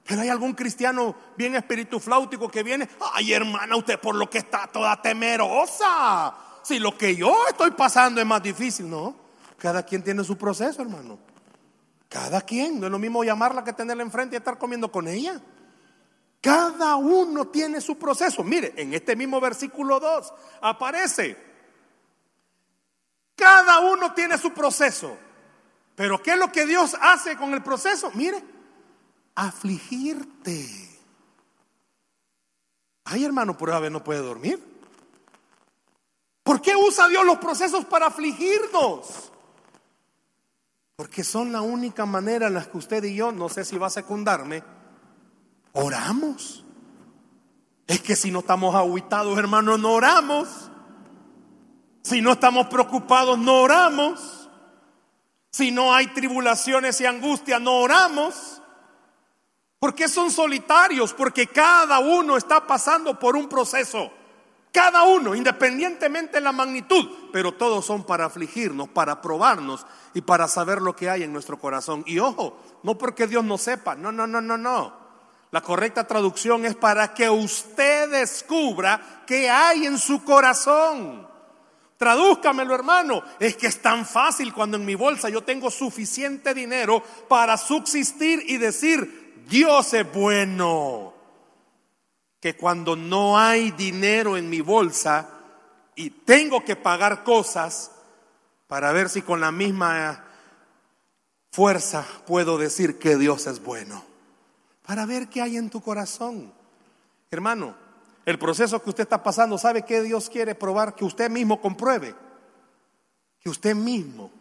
Pero 0.09 0.23
hay 0.23 0.29
algún 0.29 0.53
cristiano 0.53 1.15
bien 1.37 1.55
espíritu 1.55 1.99
flautico 1.99 2.49
que 2.49 2.63
viene, 2.63 2.89
ay 3.13 3.31
hermana, 3.31 3.75
usted 3.75 3.99
por 3.99 4.15
lo 4.15 4.27
que 4.27 4.39
está 4.39 4.65
toda 4.65 4.99
temerosa. 4.99 6.33
Si 6.63 6.79
lo 6.79 6.97
que 6.97 7.15
yo 7.15 7.31
estoy 7.47 7.69
pasando 7.69 8.19
es 8.19 8.25
más 8.25 8.41
difícil, 8.41 8.89
no. 8.89 9.15
Cada 9.59 9.83
quien 9.83 10.03
tiene 10.03 10.23
su 10.23 10.35
proceso, 10.35 10.81
hermano. 10.81 11.19
Cada 12.09 12.41
quien. 12.41 12.79
No 12.79 12.87
es 12.87 12.91
lo 12.91 12.97
mismo 12.97 13.23
llamarla 13.23 13.63
que 13.63 13.71
tenerla 13.71 14.01
enfrente 14.01 14.35
y 14.35 14.39
estar 14.39 14.57
comiendo 14.57 14.91
con 14.91 15.07
ella. 15.07 15.39
Cada 16.41 16.95
uno 16.95 17.45
tiene 17.49 17.79
su 17.79 17.95
proceso. 17.95 18.43
Mire, 18.43 18.73
en 18.77 18.95
este 18.95 19.15
mismo 19.15 19.39
versículo 19.39 19.99
2 19.99 20.33
aparece. 20.61 21.37
Cada 23.35 23.79
uno 23.81 24.11
tiene 24.15 24.39
su 24.39 24.53
proceso. 24.53 25.15
Pero 25.93 26.19
¿qué 26.23 26.31
es 26.31 26.39
lo 26.39 26.51
que 26.51 26.65
Dios 26.65 26.97
hace 26.99 27.37
con 27.37 27.53
el 27.53 27.61
proceso? 27.61 28.09
Mire, 28.15 28.43
afligirte. 29.47 30.67
Ay, 33.05 33.23
hermano, 33.23 33.57
por 33.57 33.69
ver 33.81 33.91
no 33.91 34.03
puede 34.03 34.21
dormir. 34.21 34.63
¿Por 36.43 36.61
qué 36.61 36.75
usa 36.75 37.07
Dios 37.07 37.25
los 37.25 37.37
procesos 37.37 37.85
para 37.85 38.07
afligirnos? 38.07 39.31
Porque 40.95 41.23
son 41.23 41.51
la 41.51 41.61
única 41.61 42.05
manera 42.05 42.47
en 42.47 42.55
la 42.55 42.65
que 42.69 42.77
usted 42.77 43.03
y 43.05 43.15
yo, 43.15 43.31
no 43.31 43.47
sé 43.47 43.63
si 43.63 43.77
va 43.77 43.87
a 43.87 43.91
secundarme, 43.91 44.63
oramos. 45.73 46.65
Es 47.87 48.01
que 48.01 48.15
si 48.15 48.31
no 48.31 48.39
estamos 48.39 48.75
aguitados, 48.75 49.37
hermano, 49.37 49.77
no 49.77 49.93
oramos. 49.93 50.69
Si 52.03 52.21
no 52.21 52.33
estamos 52.33 52.67
preocupados, 52.67 53.39
no 53.39 53.61
oramos. 53.61 54.49
Si 55.51 55.71
no 55.71 55.93
hay 55.93 56.07
tribulaciones 56.07 56.99
y 57.01 57.05
angustia, 57.05 57.59
no 57.59 57.77
oramos. 57.79 58.58
¿Por 59.79 59.95
qué 59.95 60.09
son 60.09 60.29
solitarios? 60.29 61.13
Porque 61.13 61.47
cada 61.47 61.99
uno 61.99 62.35
está 62.35 62.67
pasando 62.67 63.17
por 63.17 63.37
un 63.37 63.47
proceso. 63.47 64.11
Cada 64.71 65.03
uno, 65.03 65.33
independientemente 65.33 66.33
de 66.33 66.41
la 66.41 66.51
magnitud, 66.51 67.09
pero 67.33 67.53
todos 67.53 67.85
son 67.85 68.03
para 68.03 68.25
afligirnos, 68.25 68.89
para 68.89 69.19
probarnos 69.19 69.85
y 70.13 70.21
para 70.21 70.47
saber 70.47 70.81
lo 70.81 70.95
que 70.95 71.09
hay 71.09 71.23
en 71.23 71.33
nuestro 71.33 71.57
corazón. 71.57 72.03
Y 72.05 72.19
ojo, 72.19 72.59
no 72.83 72.97
porque 72.97 73.25
Dios 73.25 73.43
no 73.43 73.57
sepa, 73.57 73.95
no, 73.95 74.11
no, 74.11 74.27
no, 74.27 74.41
no, 74.41 74.57
no. 74.57 74.93
La 75.51 75.61
correcta 75.61 76.05
traducción 76.05 76.65
es 76.65 76.75
para 76.75 77.15
que 77.15 77.29
usted 77.29 78.11
descubra 78.11 79.23
qué 79.25 79.49
hay 79.49 79.87
en 79.87 79.97
su 79.97 80.23
corazón. 80.23 81.27
Tradúzcamelo, 81.97 82.75
hermano. 82.75 83.23
Es 83.39 83.55
que 83.55 83.67
es 83.67 83.81
tan 83.81 84.05
fácil 84.05 84.53
cuando 84.53 84.77
en 84.77 84.85
mi 84.85 84.93
bolsa 84.93 85.29
yo 85.29 85.41
tengo 85.41 85.71
suficiente 85.71 86.53
dinero 86.53 87.01
para 87.27 87.57
subsistir 87.57 88.43
y 88.47 88.57
decir, 88.57 89.28
Dios 89.49 89.93
es 89.93 90.11
bueno. 90.11 91.13
Que 92.39 92.55
cuando 92.55 92.95
no 92.95 93.37
hay 93.37 93.71
dinero 93.71 94.37
en 94.37 94.49
mi 94.49 94.61
bolsa 94.61 95.29
y 95.95 96.09
tengo 96.09 96.63
que 96.63 96.77
pagar 96.77 97.23
cosas 97.25 97.91
para 98.67 98.93
ver 98.93 99.09
si 99.09 99.21
con 99.21 99.41
la 99.41 99.51
misma 99.51 100.23
fuerza 101.51 102.05
puedo 102.25 102.57
decir 102.57 102.97
que 102.97 103.17
Dios 103.17 103.45
es 103.47 103.61
bueno 103.61 104.09
para 104.89 105.05
ver 105.05 105.29
qué 105.29 105.39
hay 105.39 105.55
en 105.55 105.69
tu 105.69 105.81
corazón. 105.81 106.51
Hermano, 107.29 107.75
el 108.25 108.39
proceso 108.39 108.81
que 108.81 108.89
usted 108.89 109.03
está 109.03 109.21
pasando, 109.21 109.55
¿sabe 109.59 109.83
qué 109.83 110.01
Dios 110.01 110.31
quiere 110.31 110.55
probar? 110.55 110.95
Que 110.95 111.05
usted 111.05 111.29
mismo 111.29 111.61
compruebe, 111.61 112.15
que 113.39 113.51
usted 113.51 113.75
mismo 113.75 114.31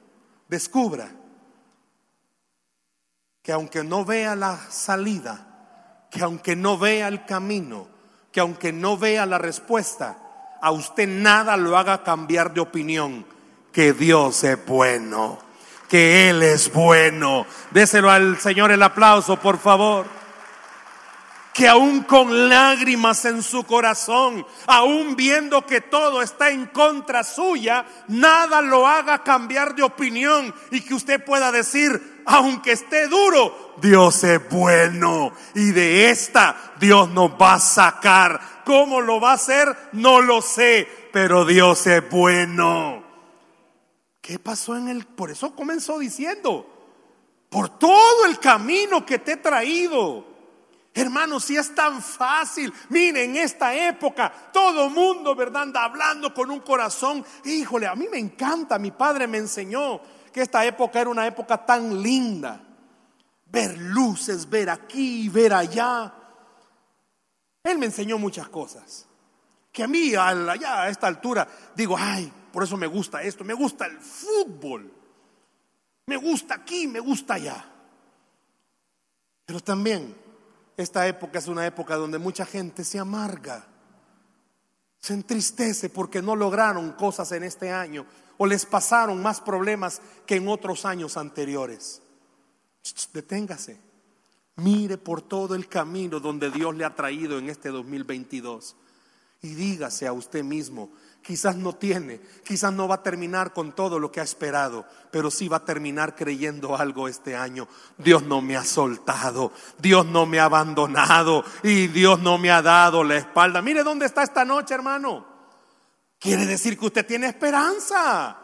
descubra 0.49 1.11
que 3.49 3.53
aunque 3.55 3.83
no 3.83 4.05
vea 4.05 4.37
la 4.37 4.59
salida, 4.69 5.39
que 6.11 6.23
aunque 6.23 6.55
no 6.55 6.77
vea 6.77 7.09
el 7.09 7.25
camino, 7.25 7.89
que 8.31 8.41
aunque 8.41 8.75
no 8.75 8.99
vea 8.99 9.25
la 9.25 9.39
respuesta, 9.39 10.19
a 10.61 10.71
usted 10.71 11.09
nada 11.09 11.57
lo 11.57 11.79
haga 11.79 12.03
cambiar 12.03 12.53
de 12.53 12.61
opinión, 12.61 13.25
que 13.73 13.95
Dios 13.95 14.45
es 14.45 14.67
bueno, 14.67 15.39
que 15.89 16.29
Él 16.29 16.43
es 16.43 16.71
bueno. 16.71 17.47
Déselo 17.71 18.11
al 18.11 18.39
Señor 18.39 18.71
el 18.71 18.83
aplauso, 18.83 19.41
por 19.41 19.59
favor 19.59 20.05
que 21.59 21.67
aún 21.67 22.03
con 22.03 22.49
lágrimas 22.49 23.25
en 23.25 23.43
su 23.43 23.65
corazón, 23.65 24.47
aún 24.69 25.17
viendo 25.17 25.67
que 25.67 25.81
todo 25.81 26.23
está 26.23 26.51
en 26.51 26.67
contra 26.67 27.25
suya, 27.25 27.85
nada 28.07 28.63
lo 28.63 28.87
haga 28.87 29.25
cambiar 29.25 29.75
de 29.75 29.83
opinión 29.83 30.55
y 30.71 30.83
que 30.83 30.95
usted 30.95 31.25
pueda 31.25 31.51
decir, 31.51 32.18
aunque 32.29 32.73
esté 32.73 33.09
duro, 33.09 33.75
Dios 33.81 34.23
es 34.23 34.49
bueno 34.51 35.33
y 35.55 35.71
de 35.71 36.11
esta 36.11 36.75
Dios 36.79 37.09
nos 37.11 37.33
va 37.33 37.55
a 37.55 37.59
sacar. 37.59 38.63
¿Cómo 38.65 39.01
lo 39.01 39.19
va 39.19 39.31
a 39.31 39.35
hacer? 39.35 39.75
No 39.93 40.21
lo 40.21 40.43
sé, 40.43 40.87
pero 41.11 41.47
Dios 41.47 41.87
es 41.87 42.09
bueno. 42.11 43.03
¿Qué 44.21 44.39
pasó 44.39 44.77
en 44.77 44.89
el? 44.89 45.07
Por 45.07 45.31
eso 45.31 45.55
comenzó 45.55 45.99
diciendo, 45.99 46.67
por 47.49 47.79
todo 47.79 48.27
el 48.27 48.39
camino 48.39 49.07
que 49.07 49.19
te 49.19 49.33
he 49.33 49.37
traído 49.37 50.29
Hermanos, 50.99 51.45
si 51.45 51.57
es 51.57 51.75
tan 51.77 52.03
fácil, 52.03 52.73
miren, 52.89 53.31
en 53.31 53.37
esta 53.37 53.73
época 53.73 54.33
todo 54.53 54.91
mundo, 54.91 55.37
¿verdad? 55.37 55.63
Anda 55.63 55.85
hablando 55.85 56.35
con 56.35 56.51
un 56.51 56.59
corazón. 56.59 57.25
Híjole, 57.45 57.87
a 57.87 57.95
mí 57.95 58.07
me 58.11 58.19
encanta, 58.19 58.81
mi 58.81 58.91
padre 58.91 59.29
me 59.29 59.39
enseñó 59.39 60.01
que 60.39 60.45
esta 60.45 60.65
época 60.65 61.01
era 61.01 61.11
una 61.11 61.27
época 61.27 61.67
tan 61.67 62.01
linda. 62.01 62.61
Ver 63.47 63.77
luces, 63.77 64.49
ver 64.49 64.71
aquí, 64.71 65.29
ver 65.29 65.53
allá. 65.53 66.15
Él 67.65 67.77
me 67.77 67.87
enseñó 67.87 68.19
muchas 68.19 68.49
cosas. 68.49 69.09
Que 69.73 69.83
a 69.83 69.89
mí, 69.89 70.15
allá 70.15 70.83
a 70.83 70.89
esta 70.91 71.09
altura, 71.09 71.49
digo, 71.75 71.97
ay, 71.99 72.33
por 72.53 72.63
eso 72.63 72.77
me 72.77 72.87
gusta 72.87 73.21
esto, 73.21 73.43
me 73.43 73.53
gusta 73.53 73.87
el 73.87 73.99
fútbol. 73.99 74.95
Me 76.07 76.17
gusta 76.17 76.55
aquí, 76.55 76.87
me 76.87 77.01
gusta 77.01 77.35
allá. 77.35 77.65
Pero 79.45 79.59
también 79.59 80.15
esta 80.77 81.05
época 81.09 81.41
es 81.41 81.49
una 81.49 81.67
época 81.67 81.97
donde 81.97 82.19
mucha 82.19 82.47
gente 82.47 82.85
se 82.85 83.01
amarga, 83.01 83.67
se 85.01 85.15
entristece 85.15 85.91
porque 85.91 86.23
no 86.23 86.37
lograron 86.37 86.93
cosas 86.93 87.33
en 87.33 87.43
este 87.43 87.73
año 87.73 88.07
o 88.39 88.47
les 88.47 88.65
pasaron 88.65 89.23
más 89.23 89.41
problemas 89.41 90.01
que 90.27 90.37
en 90.37 90.49
otros 90.49 90.85
años 90.85 91.17
anteriores. 91.17 92.01
Deténgase, 93.13 93.79
mire 94.57 94.97
por 94.97 95.21
todo 95.21 95.55
el 95.55 95.69
camino 95.69 96.21
donde 96.21 96.51
Dios 96.51 96.75
le 96.75 96.85
ha 96.85 96.95
traído 96.95 97.39
en 97.39 97.51
este 97.51 97.69
2022 97.69 98.77
y 99.43 99.55
dígase 99.55 100.07
a 100.07 100.13
usted 100.13 100.43
mismo, 100.43 100.91
Quizás 101.23 101.57
no 101.57 101.75
tiene, 101.75 102.21
quizás 102.43 102.73
no 102.73 102.89
va 102.89 102.97
a 102.97 103.03
terminar 103.03 103.53
con 103.53 103.73
todo 103.73 103.99
lo 103.99 104.11
que 104.11 104.21
ha 104.21 104.23
esperado, 104.23 104.87
pero 105.11 105.31
sí 105.31 105.47
va 105.47 105.59
a 105.59 105.65
terminar 105.65 106.15
creyendo 106.15 106.75
algo 106.75 107.07
este 107.07 107.37
año. 107.37 107.69
Dios 107.99 108.23
no 108.23 108.41
me 108.41 108.57
ha 108.57 108.65
soltado, 108.65 109.53
Dios 109.79 110.07
no 110.07 110.25
me 110.25 110.41
ha 110.41 110.45
abandonado 110.45 111.45
y 111.63 111.89
Dios 111.89 112.21
no 112.21 112.39
me 112.39 112.51
ha 112.51 112.63
dado 112.63 113.05
la 113.05 113.19
espalda. 113.19 113.61
Mire 113.61 113.83
dónde 113.83 114.07
está 114.07 114.23
esta 114.23 114.45
noche, 114.47 114.73
hermano. 114.73 115.38
Quiere 116.19 116.47
decir 116.47 116.79
que 116.79 116.87
usted 116.87 117.07
tiene 117.07 117.29
esperanza. 117.29 118.37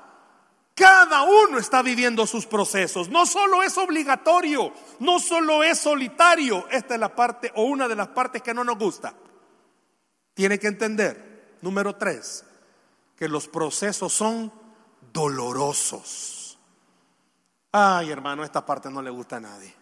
Cada 0.75 1.23
uno 1.23 1.59
está 1.59 1.83
viviendo 1.83 2.27
sus 2.27 2.47
procesos. 2.47 3.09
No 3.09 3.27
solo 3.27 3.63
es 3.63 3.79
obligatorio, 3.79 4.73
no 5.01 5.21
solo 5.21 5.63
es 5.63 5.79
solitario. 5.79 6.67
Esta 6.71 6.95
es 6.95 7.01
la 7.01 7.15
parte 7.15 7.53
o 7.55 7.65
una 7.65 7.87
de 7.87 7.97
las 7.97 8.09
partes 8.09 8.43
que 8.43 8.55
no 8.55 8.65
nos 8.65 8.79
gusta. 8.79 9.15
Tiene 10.35 10.59
que 10.59 10.67
entender. 10.67 11.59
Número 11.63 11.97
tres, 11.97 12.45
que 13.17 13.29
los 13.29 13.49
procesos 13.49 14.13
son 14.13 14.53
dolorosos. 15.13 16.59
Ay, 17.73 18.11
hermano, 18.11 18.45
esta 18.45 18.65
parte 18.65 18.91
no 18.91 19.01
le 19.01 19.11
gusta 19.11 19.37
a 19.37 19.41
nadie. 19.41 19.75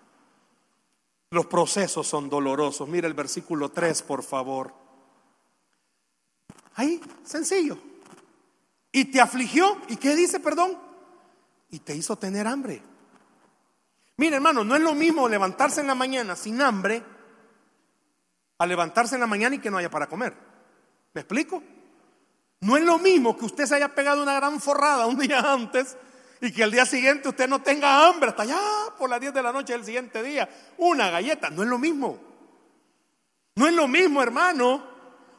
Los 1.30 1.46
procesos 1.46 2.06
son 2.06 2.28
dolorosos. 2.28 2.86
Mira 2.88 3.08
el 3.08 3.14
versículo 3.14 3.70
3, 3.70 4.02
por 4.02 4.22
favor. 4.22 4.74
Ahí, 6.74 7.00
sencillo. 7.24 7.78
Y 8.90 9.06
te 9.06 9.20
afligió. 9.20 9.78
¿Y 9.88 9.96
qué 9.96 10.14
dice, 10.14 10.40
perdón? 10.40 10.78
Y 11.70 11.78
te 11.80 11.94
hizo 11.94 12.16
tener 12.16 12.46
hambre. 12.46 12.82
Mira, 14.16 14.36
hermano, 14.36 14.62
no 14.62 14.76
es 14.76 14.82
lo 14.82 14.94
mismo 14.94 15.28
levantarse 15.28 15.80
en 15.80 15.86
la 15.86 15.94
mañana 15.94 16.36
sin 16.36 16.60
hambre 16.60 17.02
a 18.58 18.66
levantarse 18.66 19.16
en 19.16 19.20
la 19.22 19.26
mañana 19.26 19.56
y 19.56 19.58
que 19.58 19.70
no 19.70 19.78
haya 19.78 19.90
para 19.90 20.08
comer. 20.08 20.34
¿Me 21.14 21.22
explico? 21.22 21.62
No 22.60 22.76
es 22.76 22.84
lo 22.84 22.98
mismo 22.98 23.36
que 23.36 23.46
usted 23.46 23.66
se 23.66 23.74
haya 23.74 23.92
pegado 23.92 24.22
una 24.22 24.34
gran 24.34 24.60
forrada 24.60 25.06
un 25.06 25.18
día 25.18 25.40
antes 25.52 25.96
y 26.40 26.52
que 26.52 26.62
al 26.62 26.70
día 26.70 26.86
siguiente 26.86 27.28
usted 27.28 27.48
no 27.48 27.60
tenga 27.62 28.06
hambre 28.06 28.30
hasta 28.30 28.42
allá 28.42 28.60
por 28.98 29.10
las 29.10 29.20
10 29.20 29.34
de 29.34 29.42
la 29.42 29.52
noche 29.52 29.72
del 29.72 29.84
siguiente 29.84 30.22
día. 30.22 30.48
Una 30.78 31.10
galleta, 31.10 31.50
no 31.50 31.62
es 31.62 31.68
lo 31.68 31.78
mismo. 31.78 32.20
No 33.56 33.66
es 33.66 33.74
lo 33.74 33.88
mismo, 33.88 34.22
hermano, 34.22 34.91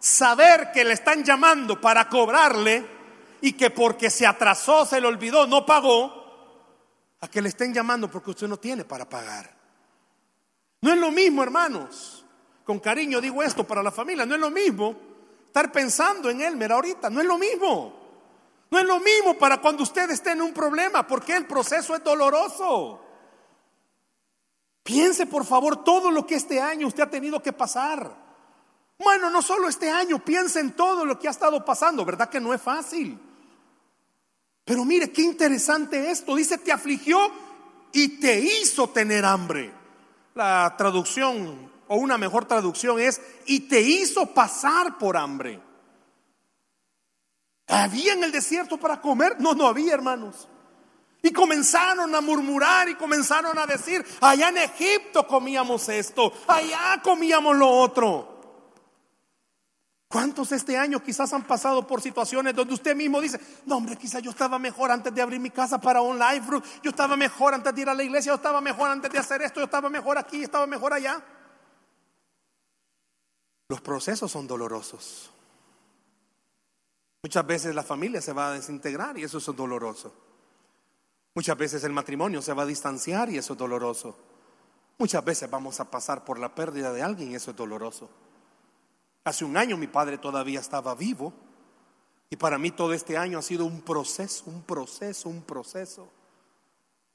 saber 0.03 0.73
que 0.73 0.83
le 0.83 0.93
están 0.95 1.23
llamando 1.23 1.79
para 1.79 2.09
cobrarle 2.09 2.85
y 3.39 3.53
que 3.53 3.69
porque 3.69 4.09
se 4.09 4.27
atrasó, 4.27 4.85
se 4.85 4.99
le 4.99 5.07
olvidó, 5.07 5.47
no 5.47 5.65
pagó, 5.65 6.21
a 7.21 7.27
que 7.29 7.41
le 7.41 7.47
estén 7.47 7.73
llamando 7.73 8.11
porque 8.11 8.31
usted 8.31 8.49
no 8.49 8.57
tiene 8.57 8.83
para 8.83 9.07
pagar. 9.07 9.49
No 10.81 10.91
es 10.91 10.99
lo 10.99 11.09
mismo, 11.09 11.41
hermanos. 11.41 12.25
Con 12.65 12.81
cariño 12.81 13.21
digo 13.21 13.41
esto 13.41 13.65
para 13.65 13.81
la 13.81 13.91
familia. 13.91 14.25
No 14.25 14.35
es 14.35 14.41
lo 14.41 14.49
mismo 14.49 14.93
estar 15.45 15.71
pensando 15.71 16.29
en 16.29 16.41
Elmer 16.41 16.73
ahorita. 16.73 17.09
No 17.09 17.21
es 17.21 17.25
lo 17.25 17.37
mismo. 17.37 17.93
No 18.69 18.79
es 18.79 18.85
lo 18.85 18.99
mismo 18.99 19.37
para 19.37 19.61
cuando 19.61 19.83
usted 19.83 20.11
esté 20.11 20.31
en 20.31 20.41
un 20.41 20.53
problema 20.53 21.07
porque 21.07 21.33
el 21.33 21.47
proceso 21.47 21.95
es 21.95 22.03
doloroso. 22.03 22.99
Piense 24.83 25.27
por 25.27 25.45
favor 25.45 25.81
todo 25.81 26.11
lo 26.11 26.27
que 26.27 26.35
este 26.35 26.59
año 26.59 26.87
usted 26.87 27.03
ha 27.03 27.09
tenido 27.09 27.41
que 27.41 27.53
pasar. 27.53 28.22
Bueno, 29.03 29.29
no 29.29 29.41
solo 29.41 29.67
este 29.67 29.89
año, 29.89 30.23
piense 30.23 30.59
en 30.59 30.71
todo 30.71 31.05
lo 31.05 31.19
que 31.19 31.27
ha 31.27 31.31
estado 31.31 31.63
pasando, 31.65 32.05
¿verdad 32.05 32.29
que 32.29 32.39
no 32.39 32.53
es 32.53 32.61
fácil? 32.61 33.19
Pero 34.65 34.85
mire, 34.85 35.11
qué 35.11 35.21
interesante 35.21 36.09
esto. 36.09 36.35
Dice, 36.35 36.57
te 36.57 36.71
afligió 36.71 37.19
y 37.91 38.19
te 38.19 38.39
hizo 38.39 38.89
tener 38.89 39.25
hambre. 39.25 39.73
La 40.35 40.73
traducción, 40.77 41.71
o 41.87 41.97
una 41.97 42.17
mejor 42.17 42.45
traducción 42.45 42.99
es, 42.99 43.21
y 43.45 43.61
te 43.61 43.81
hizo 43.81 44.27
pasar 44.27 44.97
por 44.97 45.17
hambre. 45.17 45.61
¿Había 47.67 48.13
en 48.13 48.23
el 48.23 48.31
desierto 48.31 48.77
para 48.77 49.01
comer? 49.01 49.39
No, 49.39 49.53
no 49.53 49.67
había, 49.67 49.93
hermanos. 49.93 50.47
Y 51.21 51.31
comenzaron 51.31 52.13
a 52.13 52.21
murmurar 52.21 52.89
y 52.89 52.95
comenzaron 52.95 53.57
a 53.57 53.65
decir, 53.65 54.05
allá 54.21 54.49
en 54.49 54.57
Egipto 54.57 55.25
comíamos 55.25 55.87
esto, 55.89 56.33
allá 56.47 57.01
comíamos 57.01 57.55
lo 57.55 57.69
otro. 57.69 58.32
¿Cuántos 60.13 60.51
este 60.51 60.77
año 60.77 61.01
quizás 61.01 61.33
han 61.33 61.41
pasado 61.41 61.87
por 61.87 61.99
situaciones 61.99 62.53
donde 62.53 62.75
usted 62.75 62.95
mismo 62.95 63.19
dice, 63.19 63.39
no 63.65 63.77
hombre, 63.77 63.95
quizás 63.95 64.21
yo 64.21 64.29
estaba 64.29 64.59
mejor 64.59 64.91
antes 64.91 65.11
de 65.11 65.19
abrir 65.23 65.39
mi 65.39 65.49
casa 65.49 65.81
para 65.81 66.01
un 66.01 66.19
live 66.19 66.61
yo 66.83 66.91
estaba 66.91 67.17
mejor 67.17 67.55
antes 67.55 67.73
de 67.73 67.81
ir 67.81 67.89
a 67.89 67.95
la 67.95 68.03
iglesia, 68.03 68.29
yo 68.29 68.35
estaba 68.35 68.61
mejor 68.61 68.91
antes 68.91 69.11
de 69.11 69.17
hacer 69.17 69.41
esto, 69.41 69.59
yo 69.59 69.65
estaba 69.65 69.89
mejor 69.89 70.19
aquí, 70.19 70.37
yo 70.37 70.43
estaba 70.43 70.67
mejor 70.67 70.93
allá? 70.93 71.19
Los 73.69 73.81
procesos 73.81 74.31
son 74.31 74.45
dolorosos. 74.45 75.31
Muchas 77.23 77.47
veces 77.47 77.73
la 77.73 77.81
familia 77.81 78.21
se 78.21 78.33
va 78.33 78.49
a 78.49 78.51
desintegrar 78.51 79.17
y 79.17 79.23
eso 79.23 79.39
es 79.39 79.45
doloroso. 79.45 80.13
Muchas 81.33 81.57
veces 81.57 81.83
el 81.85 81.91
matrimonio 81.91 82.39
se 82.43 82.53
va 82.53 82.61
a 82.61 82.67
distanciar 82.67 83.31
y 83.31 83.39
eso 83.39 83.53
es 83.53 83.57
doloroso. 83.57 84.15
Muchas 84.99 85.25
veces 85.25 85.49
vamos 85.49 85.79
a 85.79 85.89
pasar 85.89 86.23
por 86.23 86.37
la 86.37 86.53
pérdida 86.53 86.93
de 86.93 87.01
alguien 87.01 87.31
y 87.31 87.35
eso 87.35 87.49
es 87.49 87.57
doloroso. 87.57 88.11
Hace 89.25 89.45
un 89.45 89.55
año 89.55 89.77
mi 89.77 89.87
padre 89.87 90.17
todavía 90.17 90.59
estaba 90.59 90.95
vivo 90.95 91.33
y 92.29 92.35
para 92.35 92.57
mí 92.57 92.71
todo 92.71 92.93
este 92.93 93.17
año 93.17 93.39
ha 93.39 93.41
sido 93.41 93.65
un 93.65 93.81
proceso, 93.81 94.43
un 94.47 94.63
proceso, 94.63 95.29
un 95.29 95.43
proceso. 95.43 96.09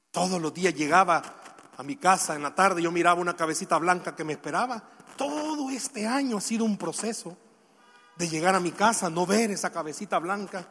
Todos 0.09 0.41
los 0.41 0.53
días 0.53 0.73
llegaba 0.73 1.21
a 1.77 1.83
mi 1.83 1.97
casa 1.97 2.35
en 2.35 2.41
la 2.41 2.55
tarde, 2.55 2.81
yo 2.81 2.91
miraba 2.91 3.21
una 3.21 3.35
cabecita 3.35 3.77
blanca 3.77 4.15
que 4.15 4.23
me 4.23 4.33
esperaba. 4.33 4.81
Todo 5.17 5.69
este 5.69 6.07
año 6.07 6.37
ha 6.37 6.41
sido 6.41 6.65
un 6.65 6.77
proceso 6.77 7.37
de 8.15 8.27
llegar 8.27 8.55
a 8.55 8.59
mi 8.59 8.71
casa, 8.71 9.09
no 9.09 9.27
ver 9.27 9.51
esa 9.51 9.71
cabecita 9.71 10.17
blanca. 10.17 10.67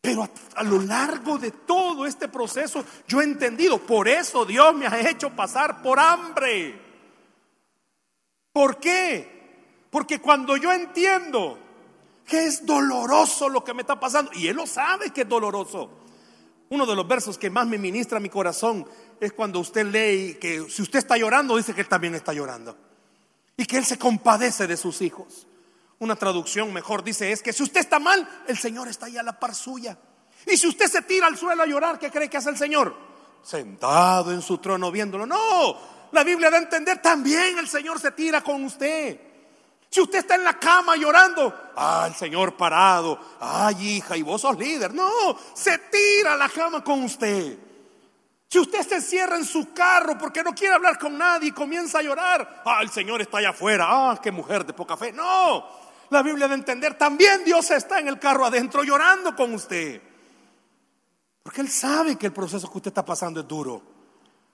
Pero 0.00 0.22
a, 0.22 0.30
a, 0.54 0.62
lo 0.62 0.80
largo 0.80 1.38
de 1.38 1.50
todo 1.50 2.06
este 2.06 2.28
proceso 2.28 2.84
yo 3.08 3.20
he 3.20 3.24
entendido, 3.24 3.78
por 3.78 4.06
eso 4.06 4.44
Dios 4.44 4.74
me 4.76 4.86
ha 4.86 5.10
hecho 5.10 5.34
pasar 5.34 5.82
por 5.82 5.98
hambre. 5.98 6.80
¿Por 8.52 8.78
qué? 8.78 9.37
Porque 9.90 10.20
cuando 10.20 10.56
yo 10.56 10.72
entiendo 10.72 11.58
que 12.26 12.46
es 12.46 12.64
doloroso 12.66 13.48
lo 13.48 13.64
que 13.64 13.74
me 13.74 13.82
está 13.82 13.98
pasando, 13.98 14.30
y 14.34 14.48
Él 14.48 14.56
lo 14.56 14.66
sabe 14.66 15.10
que 15.10 15.22
es 15.22 15.28
doloroso. 15.28 15.90
Uno 16.70 16.84
de 16.84 16.94
los 16.94 17.08
versos 17.08 17.38
que 17.38 17.48
más 17.48 17.66
me 17.66 17.78
ministra 17.78 18.20
mi 18.20 18.28
corazón 18.28 18.86
es 19.18 19.32
cuando 19.32 19.58
usted 19.58 19.86
lee 19.86 20.38
que 20.38 20.68
si 20.68 20.82
usted 20.82 20.98
está 20.98 21.16
llorando, 21.16 21.56
dice 21.56 21.74
que 21.74 21.80
Él 21.80 21.88
también 21.88 22.14
está 22.14 22.34
llorando. 22.34 22.76
Y 23.56 23.64
que 23.64 23.78
Él 23.78 23.84
se 23.86 23.98
compadece 23.98 24.66
de 24.66 24.76
sus 24.76 25.00
hijos. 25.00 25.46
Una 25.98 26.14
traducción 26.14 26.72
mejor 26.72 27.02
dice 27.02 27.32
es 27.32 27.42
que 27.42 27.52
si 27.52 27.62
usted 27.62 27.80
está 27.80 27.98
mal, 27.98 28.28
el 28.46 28.58
Señor 28.58 28.86
está 28.88 29.06
ahí 29.06 29.16
a 29.16 29.22
la 29.22 29.40
par 29.40 29.54
suya. 29.54 29.98
Y 30.46 30.56
si 30.56 30.68
usted 30.68 30.86
se 30.86 31.02
tira 31.02 31.26
al 31.26 31.36
suelo 31.36 31.62
a 31.62 31.66
llorar, 31.66 31.98
¿qué 31.98 32.10
cree 32.10 32.28
que 32.28 32.36
hace 32.36 32.50
el 32.50 32.58
Señor? 32.58 32.94
Sentado 33.42 34.32
en 34.32 34.42
su 34.42 34.58
trono 34.58 34.92
viéndolo. 34.92 35.26
No, 35.26 35.76
la 36.12 36.22
Biblia 36.22 36.50
da 36.50 36.58
a 36.58 36.60
entender 36.60 37.02
también 37.02 37.58
el 37.58 37.68
Señor 37.68 37.98
se 37.98 38.12
tira 38.12 38.42
con 38.42 38.62
usted. 38.64 39.27
Si 39.90 40.00
usted 40.00 40.18
está 40.18 40.34
en 40.34 40.44
la 40.44 40.58
cama 40.58 40.96
llorando, 40.96 41.72
ah, 41.76 42.04
el 42.08 42.14
Señor 42.14 42.56
parado, 42.56 43.18
ay 43.40 43.96
hija, 43.96 44.16
y 44.16 44.22
vos 44.22 44.42
sos 44.42 44.58
líder. 44.58 44.92
No, 44.92 45.10
se 45.54 45.78
tira 45.90 46.34
a 46.34 46.36
la 46.36 46.48
cama 46.48 46.84
con 46.84 47.02
usted. 47.04 47.58
Si 48.50 48.58
usted 48.58 48.86
se 48.86 49.00
cierra 49.00 49.36
en 49.36 49.44
su 49.44 49.72
carro 49.72 50.16
porque 50.18 50.42
no 50.42 50.54
quiere 50.54 50.74
hablar 50.74 50.98
con 50.98 51.16
nadie 51.16 51.48
y 51.48 51.52
comienza 51.52 51.98
a 51.98 52.02
llorar, 52.02 52.62
ah, 52.64 52.80
el 52.82 52.90
Señor 52.90 53.20
está 53.22 53.38
allá 53.38 53.50
afuera, 53.50 53.86
ah, 53.88 54.20
qué 54.22 54.30
mujer 54.30 54.66
de 54.66 54.74
poca 54.74 54.96
fe. 54.96 55.12
No, 55.12 55.66
la 56.10 56.22
Biblia 56.22 56.48
de 56.48 56.54
entender, 56.54 56.94
también 56.94 57.44
Dios 57.44 57.70
está 57.70 57.98
en 57.98 58.08
el 58.08 58.18
carro 58.18 58.44
adentro 58.44 58.84
llorando 58.84 59.34
con 59.34 59.54
usted. 59.54 60.02
Porque 61.42 61.62
Él 61.62 61.70
sabe 61.70 62.16
que 62.16 62.26
el 62.26 62.32
proceso 62.32 62.70
que 62.70 62.76
usted 62.76 62.90
está 62.90 63.04
pasando 63.04 63.40
es 63.40 63.48
duro. 63.48 63.82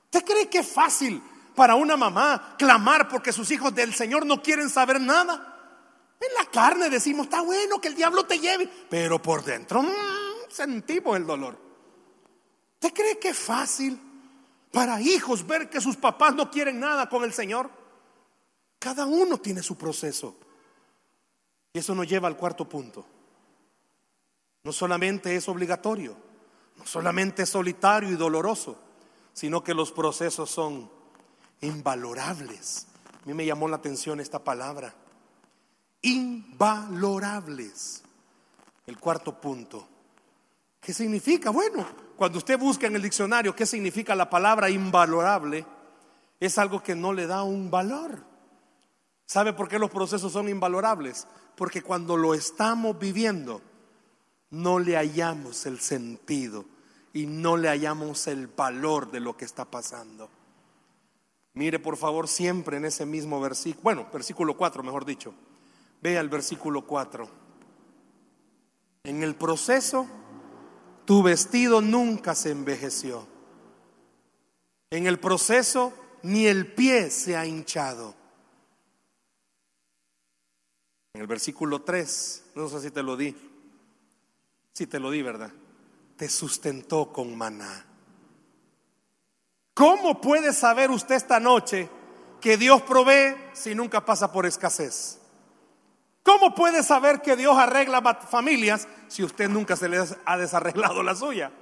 ¿Usted 0.05 0.25
cree 0.25 0.49
que 0.49 0.59
es 0.59 0.73
fácil 0.73 1.21
para 1.55 1.75
una 1.75 1.97
mamá 1.97 2.57
clamar 2.59 3.09
porque 3.09 3.33
sus 3.33 3.51
hijos 3.51 3.75
del 3.75 3.95
Señor 3.95 4.27
no 4.27 4.43
quieren 4.43 4.69
saber 4.69 5.01
nada. 5.01 5.51
En 6.21 6.35
la 6.35 6.51
carne 6.51 6.91
decimos, 6.91 7.27
está 7.27 7.43
bueno 7.43 7.81
que 7.81 7.89
el 7.89 7.95
diablo 7.95 8.25
te 8.25 8.39
lleve, 8.39 8.69
pero 8.89 9.21
por 9.21 9.45
dentro 9.45 9.83
mmm, 9.83 9.89
sentimos 10.49 11.17
el 11.17 11.27
dolor. 11.27 11.59
¿Usted 12.75 12.93
cree 12.93 13.19
que 13.19 13.29
es 13.29 13.39
fácil 13.39 14.01
para 14.73 15.01
hijos 15.01 15.47
ver 15.47 15.71
que 15.71 15.81
sus 15.81 15.97
papás 15.97 16.35
no 16.35 16.51
quieren 16.51 16.81
nada 16.81 17.09
con 17.09 17.25
el 17.25 17.33
Señor? 17.33 17.71
Cada 18.79 19.07
uno 19.07 19.39
tiene 19.39 19.63
su 19.63 19.77
proceso. 19.77 20.37
Y 21.73 21.79
eso 21.79 21.95
nos 21.95 22.07
lleva 22.07 22.29
al 22.29 22.37
cuarto 22.37 22.69
punto. 22.69 23.05
No 24.63 24.73
solamente 24.73 25.35
es 25.35 25.49
obligatorio, 25.49 26.17
no 26.77 26.87
solamente 26.87 27.43
es 27.43 27.49
solitario 27.51 28.11
y 28.11 28.17
doloroso, 28.17 28.79
sino 29.33 29.65
que 29.65 29.75
los 29.75 29.93
procesos 29.93 30.51
son 30.51 30.91
invalorables. 31.61 32.87
A 33.23 33.27
mí 33.27 33.35
me 33.35 33.47
llamó 33.47 33.69
la 33.69 33.77
atención 33.77 34.21
esta 34.21 34.43
palabra. 34.43 34.95
Invalorables. 36.03 38.03
El 38.87 38.99
cuarto 38.99 39.41
punto. 39.41 39.89
¿Qué 40.81 40.93
significa? 40.93 41.51
Bueno, 41.51 41.87
cuando 42.17 42.39
usted 42.39 42.59
busca 42.59 42.87
en 42.87 42.97
el 42.97 43.03
diccionario 43.03 43.57
qué 43.57 43.65
significa 43.65 44.15
la 44.15 44.29
palabra 44.29 44.69
invalorable, 44.69 45.65
es 46.39 46.59
algo 46.59 46.83
que 46.83 46.95
no 46.95 47.13
le 47.13 47.27
da 47.27 47.43
un 47.43 47.71
valor. 47.71 48.23
¿Sabe 49.27 49.55
por 49.55 49.69
qué 49.69 49.79
los 49.79 49.91
procesos 49.91 50.33
son 50.33 50.49
invalorables? 50.49 51.27
Porque 51.57 51.83
cuando 51.83 52.17
lo 52.17 52.35
estamos 52.35 52.99
viviendo, 52.99 53.63
no 54.51 54.79
le 54.79 54.97
hallamos 54.97 55.67
el 55.67 55.81
sentido 55.81 56.65
y 57.13 57.27
no 57.27 57.57
le 57.57 57.69
hallamos 57.69 58.27
el 58.27 58.49
valor 58.49 59.11
de 59.11 59.21
lo 59.21 59.37
que 59.37 59.45
está 59.45 59.65
pasando. 59.65 60.29
Mire 61.55 61.79
por 61.79 61.97
favor 61.97 62.27
siempre 62.27 62.77
en 62.77 62.85
ese 62.85 63.07
mismo 63.07 63.41
versículo, 63.41 63.83
bueno, 63.83 64.09
versículo 64.13 64.57
4 64.57 64.83
mejor 64.83 65.05
dicho. 65.05 65.33
Vea 66.03 66.21
el 66.21 66.29
versículo 66.29 66.85
4. 66.85 67.29
En 69.05 69.23
el 69.23 69.37
proceso, 69.37 70.07
tu 71.05 71.23
vestido 71.23 71.81
nunca 71.81 72.35
se 72.35 72.51
envejeció. 72.51 73.27
En 74.91 75.07
el 75.07 75.21
proceso, 75.21 75.93
ni 76.23 76.47
el 76.47 76.73
pie 76.75 77.11
se 77.11 77.37
ha 77.37 77.47
hinchado. 77.47 78.15
En 81.13 81.21
el 81.21 81.27
versículo 81.27 81.83
3, 81.83 82.45
no 82.57 82.69
sé 82.69 82.81
si 82.81 82.91
te 82.91 83.03
lo 83.03 83.17
di. 83.17 83.37
Si 84.73 84.87
te 84.89 84.99
lo 84.99 85.11
di, 85.11 85.23
¿verdad? 85.23 85.53
Te 86.17 86.29
sustentó 86.29 87.13
con 87.13 87.37
maná. 87.37 87.94
¿Cómo 89.75 90.21
puede 90.21 90.53
saber 90.53 90.93
usted 90.93 91.17
esta 91.17 91.41
noche 91.41 91.91
que 92.41 92.57
Dios 92.57 92.83
provee 92.83 93.35
si 93.53 93.75
nunca 93.75 94.05
pasa 94.05 94.31
por 94.31 94.47
escasez? 94.47 95.21
¿Cómo 96.23 96.55
puede 96.55 96.83
saber 96.83 97.21
que 97.21 97.37
Dios 97.37 97.59
arregla 97.59 98.01
familias 98.31 98.89
si 99.09 99.25
usted 99.25 99.49
nunca 99.49 99.77
se 99.77 99.89
le 99.89 99.99
ha 100.25 100.39
desarreglado 100.39 101.03
la 101.03 101.17
suya? 101.17 101.53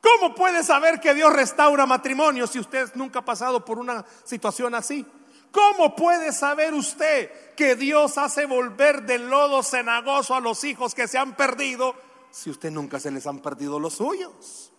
¿Cómo 0.00 0.34
puede 0.34 0.62
saber 0.62 1.00
que 1.00 1.14
Dios 1.14 1.32
restaura 1.32 1.84
matrimonios 1.84 2.50
si 2.50 2.58
usted 2.58 2.92
nunca 2.94 3.18
ha 3.18 3.24
pasado 3.24 3.64
por 3.64 3.78
una 3.78 4.04
situación 4.24 4.74
así? 4.74 5.04
¿Cómo 5.50 5.94
puede 5.94 6.32
saber 6.32 6.72
usted 6.72 7.30
que 7.54 7.76
Dios 7.76 8.18
hace 8.18 8.46
volver 8.46 9.02
del 9.02 9.28
lodo 9.28 9.62
cenagoso 9.62 10.34
a 10.34 10.40
los 10.40 10.64
hijos 10.64 10.94
que 10.94 11.06
se 11.06 11.18
han 11.18 11.36
perdido 11.36 11.94
si 12.30 12.50
usted 12.50 12.70
nunca 12.70 12.98
se 12.98 13.10
les 13.10 13.26
han 13.26 13.40
perdido 13.40 13.78
los 13.78 13.94
suyos? 13.94 14.71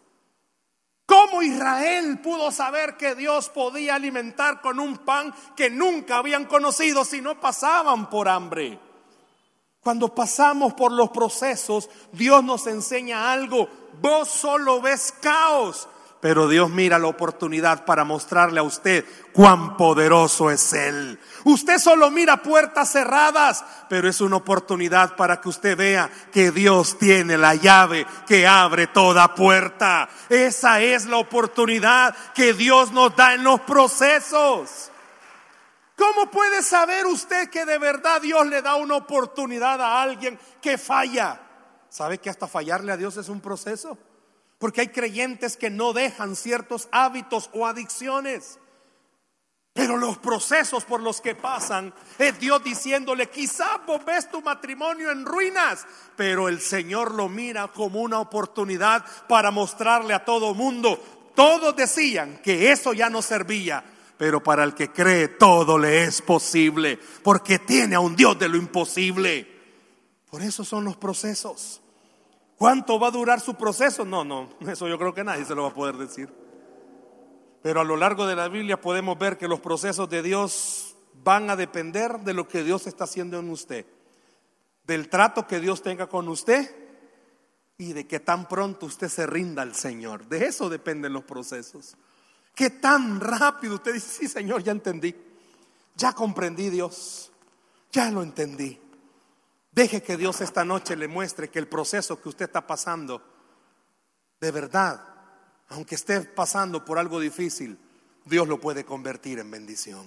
¿Cómo 1.06 1.42
Israel 1.42 2.20
pudo 2.22 2.52
saber 2.52 2.96
que 2.96 3.16
Dios 3.16 3.50
podía 3.50 3.96
alimentar 3.96 4.62
con 4.62 4.80
un 4.80 4.98
pan 5.00 5.34
que 5.56 5.70
nunca 5.70 6.18
habían 6.18 6.46
conocido 6.46 7.04
si 7.04 7.22
no 7.22 7.40
pasaban 7.40 8.10
por 8.10 8.30
hambre? 8.30 8.80
Cuando 9.82 10.16
pasamos 10.16 10.74
por 10.74 10.94
los 10.94 11.10
procesos, 11.10 11.90
Dios 12.14 12.42
nos 12.42 12.68
enseña 12.68 13.34
algo. 13.34 13.68
Vos 14.02 14.30
solo 14.30 14.82
ves 14.82 15.14
caos, 15.22 15.90
pero 16.24 16.48
Dios 16.48 16.70
mira 16.70 16.98
la 17.00 17.08
oportunidad 17.08 17.84
para 17.84 18.06
mostrarle 18.06 18.62
a 18.62 18.64
usted 18.64 19.04
cuán 19.34 19.76
poderoso 19.76 20.50
es 20.50 20.72
Él. 20.72 21.20
Usted 21.44 21.78
solo 21.80 22.10
mira 22.12 22.42
puertas 22.42 22.94
cerradas, 22.94 23.66
pero 23.90 24.08
es 24.08 24.22
una 24.22 24.38
oportunidad 24.38 25.18
para 25.18 25.42
que 25.42 25.50
usted 25.50 25.76
vea 25.76 26.10
que 26.32 26.52
Dios 26.52 26.98
tiene 26.98 27.38
la 27.38 27.56
llave 27.56 28.08
que 28.26 28.48
abre 28.48 28.88
toda 28.88 29.36
puerta. 29.36 30.08
Esa 30.30 30.80
es 30.80 31.08
la 31.08 31.18
oportunidad 31.18 32.16
que 32.34 32.54
Dios 32.54 32.94
nos 32.94 33.14
da 33.18 33.34
en 33.34 33.44
los 33.44 33.60
procesos. 33.60 34.92
¿Cómo 35.98 36.32
puede 36.32 36.64
saber 36.64 37.06
usted 37.06 37.50
que 37.50 37.66
de 37.66 37.78
verdad 37.80 38.22
Dios 38.22 38.48
le 38.48 38.62
da 38.62 38.76
una 38.76 38.96
oportunidad 38.96 39.82
a 39.82 40.02
alguien 40.02 40.40
que 40.62 40.78
falla? 40.78 41.38
¿Sabe 41.90 42.20
que 42.20 42.30
hasta 42.30 42.48
fallarle 42.48 42.94
a 42.94 42.98
Dios 42.98 43.18
es 43.18 43.28
un 43.28 43.42
proceso? 43.42 43.98
Porque 44.64 44.80
hay 44.80 44.88
creyentes 44.88 45.58
que 45.58 45.70
no 45.70 45.92
dejan 45.92 46.38
ciertos 46.38 46.88
hábitos 46.94 47.50
o 47.52 47.68
adicciones. 47.68 48.60
Pero 49.74 49.98
los 49.98 50.18
procesos 50.20 50.86
por 50.86 51.02
los 51.02 51.20
que 51.20 51.36
pasan 51.36 51.94
es 52.18 52.40
Dios 52.40 52.64
diciéndole, 52.64 53.30
quizás 53.30 53.86
vos 53.86 54.06
ves 54.06 54.32
tu 54.32 54.42
matrimonio 54.42 55.12
en 55.12 55.26
ruinas, 55.26 55.86
pero 56.16 56.48
el 56.48 56.62
Señor 56.62 57.14
lo 57.14 57.28
mira 57.28 57.68
como 57.68 58.00
una 58.00 58.22
oportunidad 58.22 59.04
para 59.28 59.52
mostrarle 59.52 60.14
a 60.14 60.24
todo 60.24 60.54
mundo. 60.54 60.98
Todos 61.36 61.76
decían 61.76 62.40
que 62.42 62.72
eso 62.72 62.94
ya 62.94 63.10
no 63.10 63.22
servía, 63.22 63.84
pero 64.18 64.42
para 64.42 64.64
el 64.64 64.74
que 64.74 64.94
cree 64.94 65.28
todo 65.28 65.78
le 65.78 66.06
es 66.06 66.22
posible, 66.22 66.98
porque 67.22 67.60
tiene 67.60 67.96
a 67.96 68.00
un 68.00 68.16
Dios 68.16 68.40
de 68.40 68.48
lo 68.48 68.56
imposible. 68.56 69.46
Por 70.32 70.42
eso 70.42 70.64
son 70.64 70.86
los 70.86 70.96
procesos. 70.96 71.83
¿Cuánto 72.64 72.98
va 72.98 73.10
a 73.10 73.12
durar 73.12 73.42
su 73.42 73.56
proceso? 73.56 74.06
No, 74.06 74.24
no, 74.24 74.48
eso 74.72 74.88
yo 74.88 74.98
creo 74.98 75.14
que 75.14 75.26
nadie 75.26 75.44
se 75.44 75.54
lo 75.54 75.64
va 75.64 75.68
a 75.68 75.74
poder 75.74 75.98
decir. 75.98 76.34
Pero 77.62 77.82
a 77.82 77.84
lo 77.84 77.98
largo 77.98 78.26
de 78.26 78.38
la 78.38 78.48
Biblia 78.48 78.80
podemos 78.80 79.20
ver 79.20 79.38
que 79.38 79.50
los 79.50 79.60
procesos 79.60 80.10
de 80.10 80.24
Dios 80.24 80.96
van 81.26 81.50
a 81.50 81.58
depender 81.58 82.20
de 82.20 82.34
lo 82.34 82.48
que 82.48 82.64
Dios 82.64 82.88
está 82.88 83.04
haciendo 83.04 83.38
en 83.38 83.50
usted, 83.50 83.86
del 84.86 85.10
trato 85.10 85.46
que 85.46 85.60
Dios 85.60 85.82
tenga 85.82 86.08
con 86.08 86.30
usted 86.30 86.74
y 87.78 87.92
de 87.92 88.08
que 88.08 88.22
tan 88.22 88.48
pronto 88.48 88.86
usted 88.86 89.10
se 89.10 89.28
rinda 89.28 89.62
al 89.62 89.76
Señor. 89.76 90.28
De 90.28 90.46
eso 90.46 90.70
dependen 90.70 91.12
los 91.12 91.26
procesos. 91.26 91.98
Que 92.56 92.70
tan 92.70 93.20
rápido 93.20 93.76
usted 93.76 93.96
dice, 93.96 94.08
sí 94.22 94.28
Señor, 94.30 94.64
ya 94.64 94.72
entendí, 94.72 95.14
ya 95.98 96.14
comprendí 96.14 96.70
Dios, 96.70 97.30
ya 97.92 98.10
lo 98.10 98.24
entendí. 98.24 98.80
Deje 99.74 100.04
que 100.04 100.18
Dios 100.18 100.40
esta 100.42 100.64
noche 100.64 100.96
le 100.96 101.08
muestre 101.08 101.50
que 101.50 101.58
el 101.58 101.68
proceso 101.68 102.22
que 102.22 102.30
usted 102.30 102.46
está 102.46 102.66
pasando, 102.68 103.24
de 104.40 104.52
verdad, 104.52 105.02
aunque 105.70 105.96
esté 105.96 106.22
pasando 106.22 106.86
por 106.86 107.00
algo 107.00 107.20
difícil, 107.20 107.78
Dios 108.26 108.48
lo 108.48 108.60
puede 108.60 108.86
convertir 108.86 109.40
en 109.40 109.50
bendición. 109.50 110.06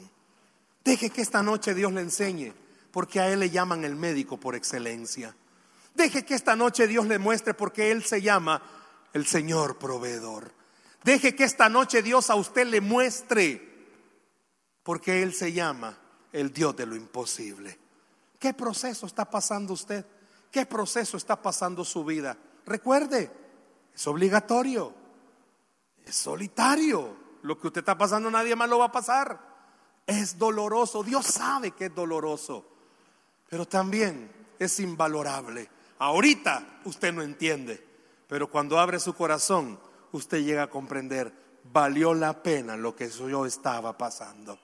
Deje 0.84 1.10
que 1.10 1.20
esta 1.20 1.42
noche 1.42 1.74
Dios 1.74 1.92
le 1.92 2.00
enseñe, 2.00 2.52
porque 2.92 3.18
a 3.18 3.28
Él 3.28 3.40
le 3.40 3.50
llaman 3.50 3.82
el 3.82 3.96
médico 3.96 4.38
por 4.38 4.54
excelencia. 4.54 5.34
Deje 5.94 6.24
que 6.24 6.34
esta 6.34 6.54
noche 6.54 6.86
Dios 6.86 7.06
le 7.06 7.18
muestre 7.18 7.52
porque 7.52 7.90
Él 7.90 8.04
se 8.04 8.22
llama 8.22 8.62
el 9.12 9.26
Señor 9.26 9.78
proveedor. 9.78 10.52
Deje 11.02 11.34
que 11.34 11.44
esta 11.44 11.68
noche 11.68 12.02
Dios 12.02 12.30
a 12.30 12.36
usted 12.36 12.66
le 12.66 12.80
muestre 12.80 13.66
porque 14.84 15.24
Él 15.24 15.34
se 15.34 15.52
llama 15.52 15.98
el 16.32 16.52
Dios 16.52 16.76
de 16.76 16.86
lo 16.86 16.94
imposible. 16.94 17.85
¿Qué 18.38 18.54
proceso 18.54 19.06
está 19.06 19.24
pasando 19.24 19.72
usted? 19.72 20.04
¿Qué 20.50 20.66
proceso 20.66 21.16
está 21.16 21.40
pasando 21.40 21.84
su 21.84 22.04
vida? 22.04 22.36
Recuerde, 22.64 23.30
es 23.94 24.06
obligatorio, 24.06 24.92
es 26.04 26.14
solitario. 26.14 27.26
Lo 27.42 27.58
que 27.58 27.68
usted 27.68 27.80
está 27.80 27.96
pasando 27.96 28.30
nadie 28.30 28.56
más 28.56 28.68
lo 28.68 28.78
va 28.78 28.86
a 28.86 28.92
pasar. 28.92 29.38
Es 30.06 30.38
doloroso, 30.38 31.02
Dios 31.02 31.26
sabe 31.26 31.72
que 31.72 31.86
es 31.86 31.94
doloroso, 31.94 32.64
pero 33.48 33.66
también 33.66 34.30
es 34.58 34.78
invalorable. 34.80 35.68
Ahorita 35.98 36.80
usted 36.84 37.12
no 37.12 37.22
entiende, 37.22 37.84
pero 38.28 38.50
cuando 38.50 38.78
abre 38.78 39.00
su 39.00 39.14
corazón, 39.14 39.78
usted 40.12 40.44
llega 40.44 40.64
a 40.64 40.70
comprender, 40.70 41.32
valió 41.72 42.14
la 42.14 42.42
pena 42.42 42.76
lo 42.76 42.94
que 42.94 43.08
yo 43.08 43.46
estaba 43.46 43.96
pasando. 43.96 44.58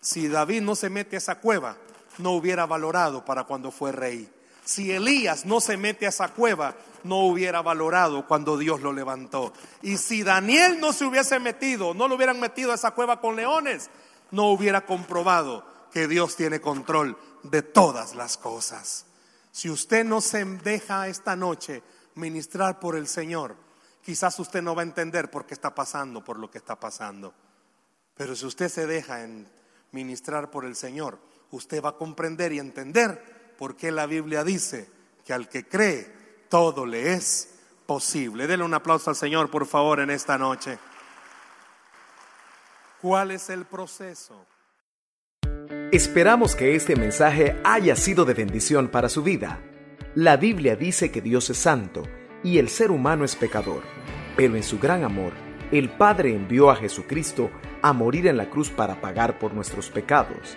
Si 0.00 0.28
David 0.28 0.62
no 0.62 0.74
se 0.74 0.90
mete 0.90 1.16
a 1.16 1.18
esa 1.18 1.40
cueva, 1.40 1.76
no 2.20 2.32
hubiera 2.32 2.66
valorado 2.66 3.24
para 3.24 3.44
cuando 3.44 3.70
fue 3.70 3.92
rey. 3.92 4.30
Si 4.64 4.92
Elías 4.92 5.46
no 5.46 5.60
se 5.60 5.76
mete 5.76 6.06
a 6.06 6.10
esa 6.10 6.28
cueva, 6.28 6.76
no 7.02 7.18
hubiera 7.20 7.62
valorado 7.62 8.26
cuando 8.26 8.56
Dios 8.56 8.80
lo 8.82 8.92
levantó. 8.92 9.52
Y 9.82 9.96
si 9.96 10.22
Daniel 10.22 10.78
no 10.80 10.92
se 10.92 11.04
hubiese 11.04 11.38
metido, 11.38 11.94
no 11.94 12.08
lo 12.08 12.14
hubieran 12.14 12.38
metido 12.38 12.72
a 12.72 12.74
esa 12.74 12.92
cueva 12.92 13.20
con 13.20 13.36
leones, 13.36 13.90
no 14.30 14.50
hubiera 14.50 14.86
comprobado 14.86 15.64
que 15.92 16.06
Dios 16.06 16.36
tiene 16.36 16.60
control 16.60 17.16
de 17.42 17.62
todas 17.62 18.14
las 18.14 18.36
cosas. 18.36 19.06
Si 19.50 19.68
usted 19.68 20.04
no 20.04 20.20
se 20.20 20.44
deja 20.44 21.08
esta 21.08 21.34
noche 21.34 21.82
ministrar 22.14 22.78
por 22.78 22.96
el 22.96 23.08
Señor, 23.08 23.56
quizás 24.02 24.38
usted 24.38 24.62
no 24.62 24.74
va 24.74 24.82
a 24.82 24.84
entender 24.84 25.30
por 25.30 25.46
qué 25.46 25.54
está 25.54 25.74
pasando, 25.74 26.22
por 26.22 26.38
lo 26.38 26.50
que 26.50 26.58
está 26.58 26.78
pasando. 26.78 27.34
Pero 28.14 28.36
si 28.36 28.46
usted 28.46 28.68
se 28.68 28.86
deja 28.86 29.24
en 29.24 29.48
ministrar 29.92 30.50
por 30.50 30.64
el 30.64 30.76
Señor, 30.76 31.18
usted 31.50 31.82
va 31.82 31.90
a 31.90 31.96
comprender 31.96 32.52
y 32.52 32.58
entender 32.58 33.54
por 33.58 33.76
qué 33.76 33.90
la 33.90 34.06
Biblia 34.06 34.44
dice 34.44 34.88
que 35.24 35.32
al 35.32 35.48
que 35.48 35.66
cree 35.66 36.10
todo 36.48 36.86
le 36.86 37.12
es 37.12 37.50
posible. 37.86 38.46
Denle 38.46 38.64
un 38.64 38.74
aplauso 38.74 39.10
al 39.10 39.16
Señor, 39.16 39.50
por 39.50 39.66
favor, 39.66 40.00
en 40.00 40.10
esta 40.10 40.38
noche. 40.38 40.78
¿Cuál 43.00 43.30
es 43.30 43.50
el 43.50 43.64
proceso? 43.64 44.46
Esperamos 45.92 46.54
que 46.54 46.74
este 46.74 46.96
mensaje 46.96 47.60
haya 47.64 47.96
sido 47.96 48.24
de 48.24 48.34
bendición 48.34 48.88
para 48.88 49.08
su 49.08 49.22
vida. 49.22 49.60
La 50.14 50.36
Biblia 50.36 50.76
dice 50.76 51.10
que 51.10 51.20
Dios 51.20 51.50
es 51.50 51.58
santo 51.58 52.02
y 52.42 52.58
el 52.58 52.68
ser 52.68 52.90
humano 52.90 53.24
es 53.24 53.36
pecador, 53.36 53.82
pero 54.36 54.56
en 54.56 54.62
su 54.62 54.78
gran 54.78 55.04
amor, 55.04 55.32
el 55.72 55.88
Padre 55.88 56.34
envió 56.34 56.70
a 56.70 56.76
Jesucristo 56.76 57.50
a 57.82 57.92
morir 57.92 58.26
en 58.26 58.36
la 58.36 58.50
cruz 58.50 58.70
para 58.70 59.00
pagar 59.00 59.38
por 59.38 59.54
nuestros 59.54 59.88
pecados 59.88 60.56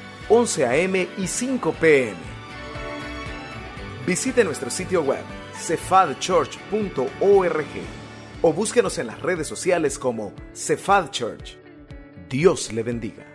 11 0.29 0.65
a.m. 0.65 1.07
y 1.17 1.27
5 1.27 1.73
p.m. 1.73 2.17
Visite 4.05 4.43
nuestro 4.43 4.69
sitio 4.69 5.03
web 5.03 5.23
cefadchurch.org 5.53 7.65
o 8.41 8.53
búsquenos 8.53 8.97
en 8.97 9.07
las 9.07 9.21
redes 9.21 9.47
sociales 9.47 9.99
como 9.99 10.33
Cefad 10.53 11.11
Church. 11.11 11.57
Dios 12.29 12.73
le 12.73 12.83
bendiga. 12.83 13.30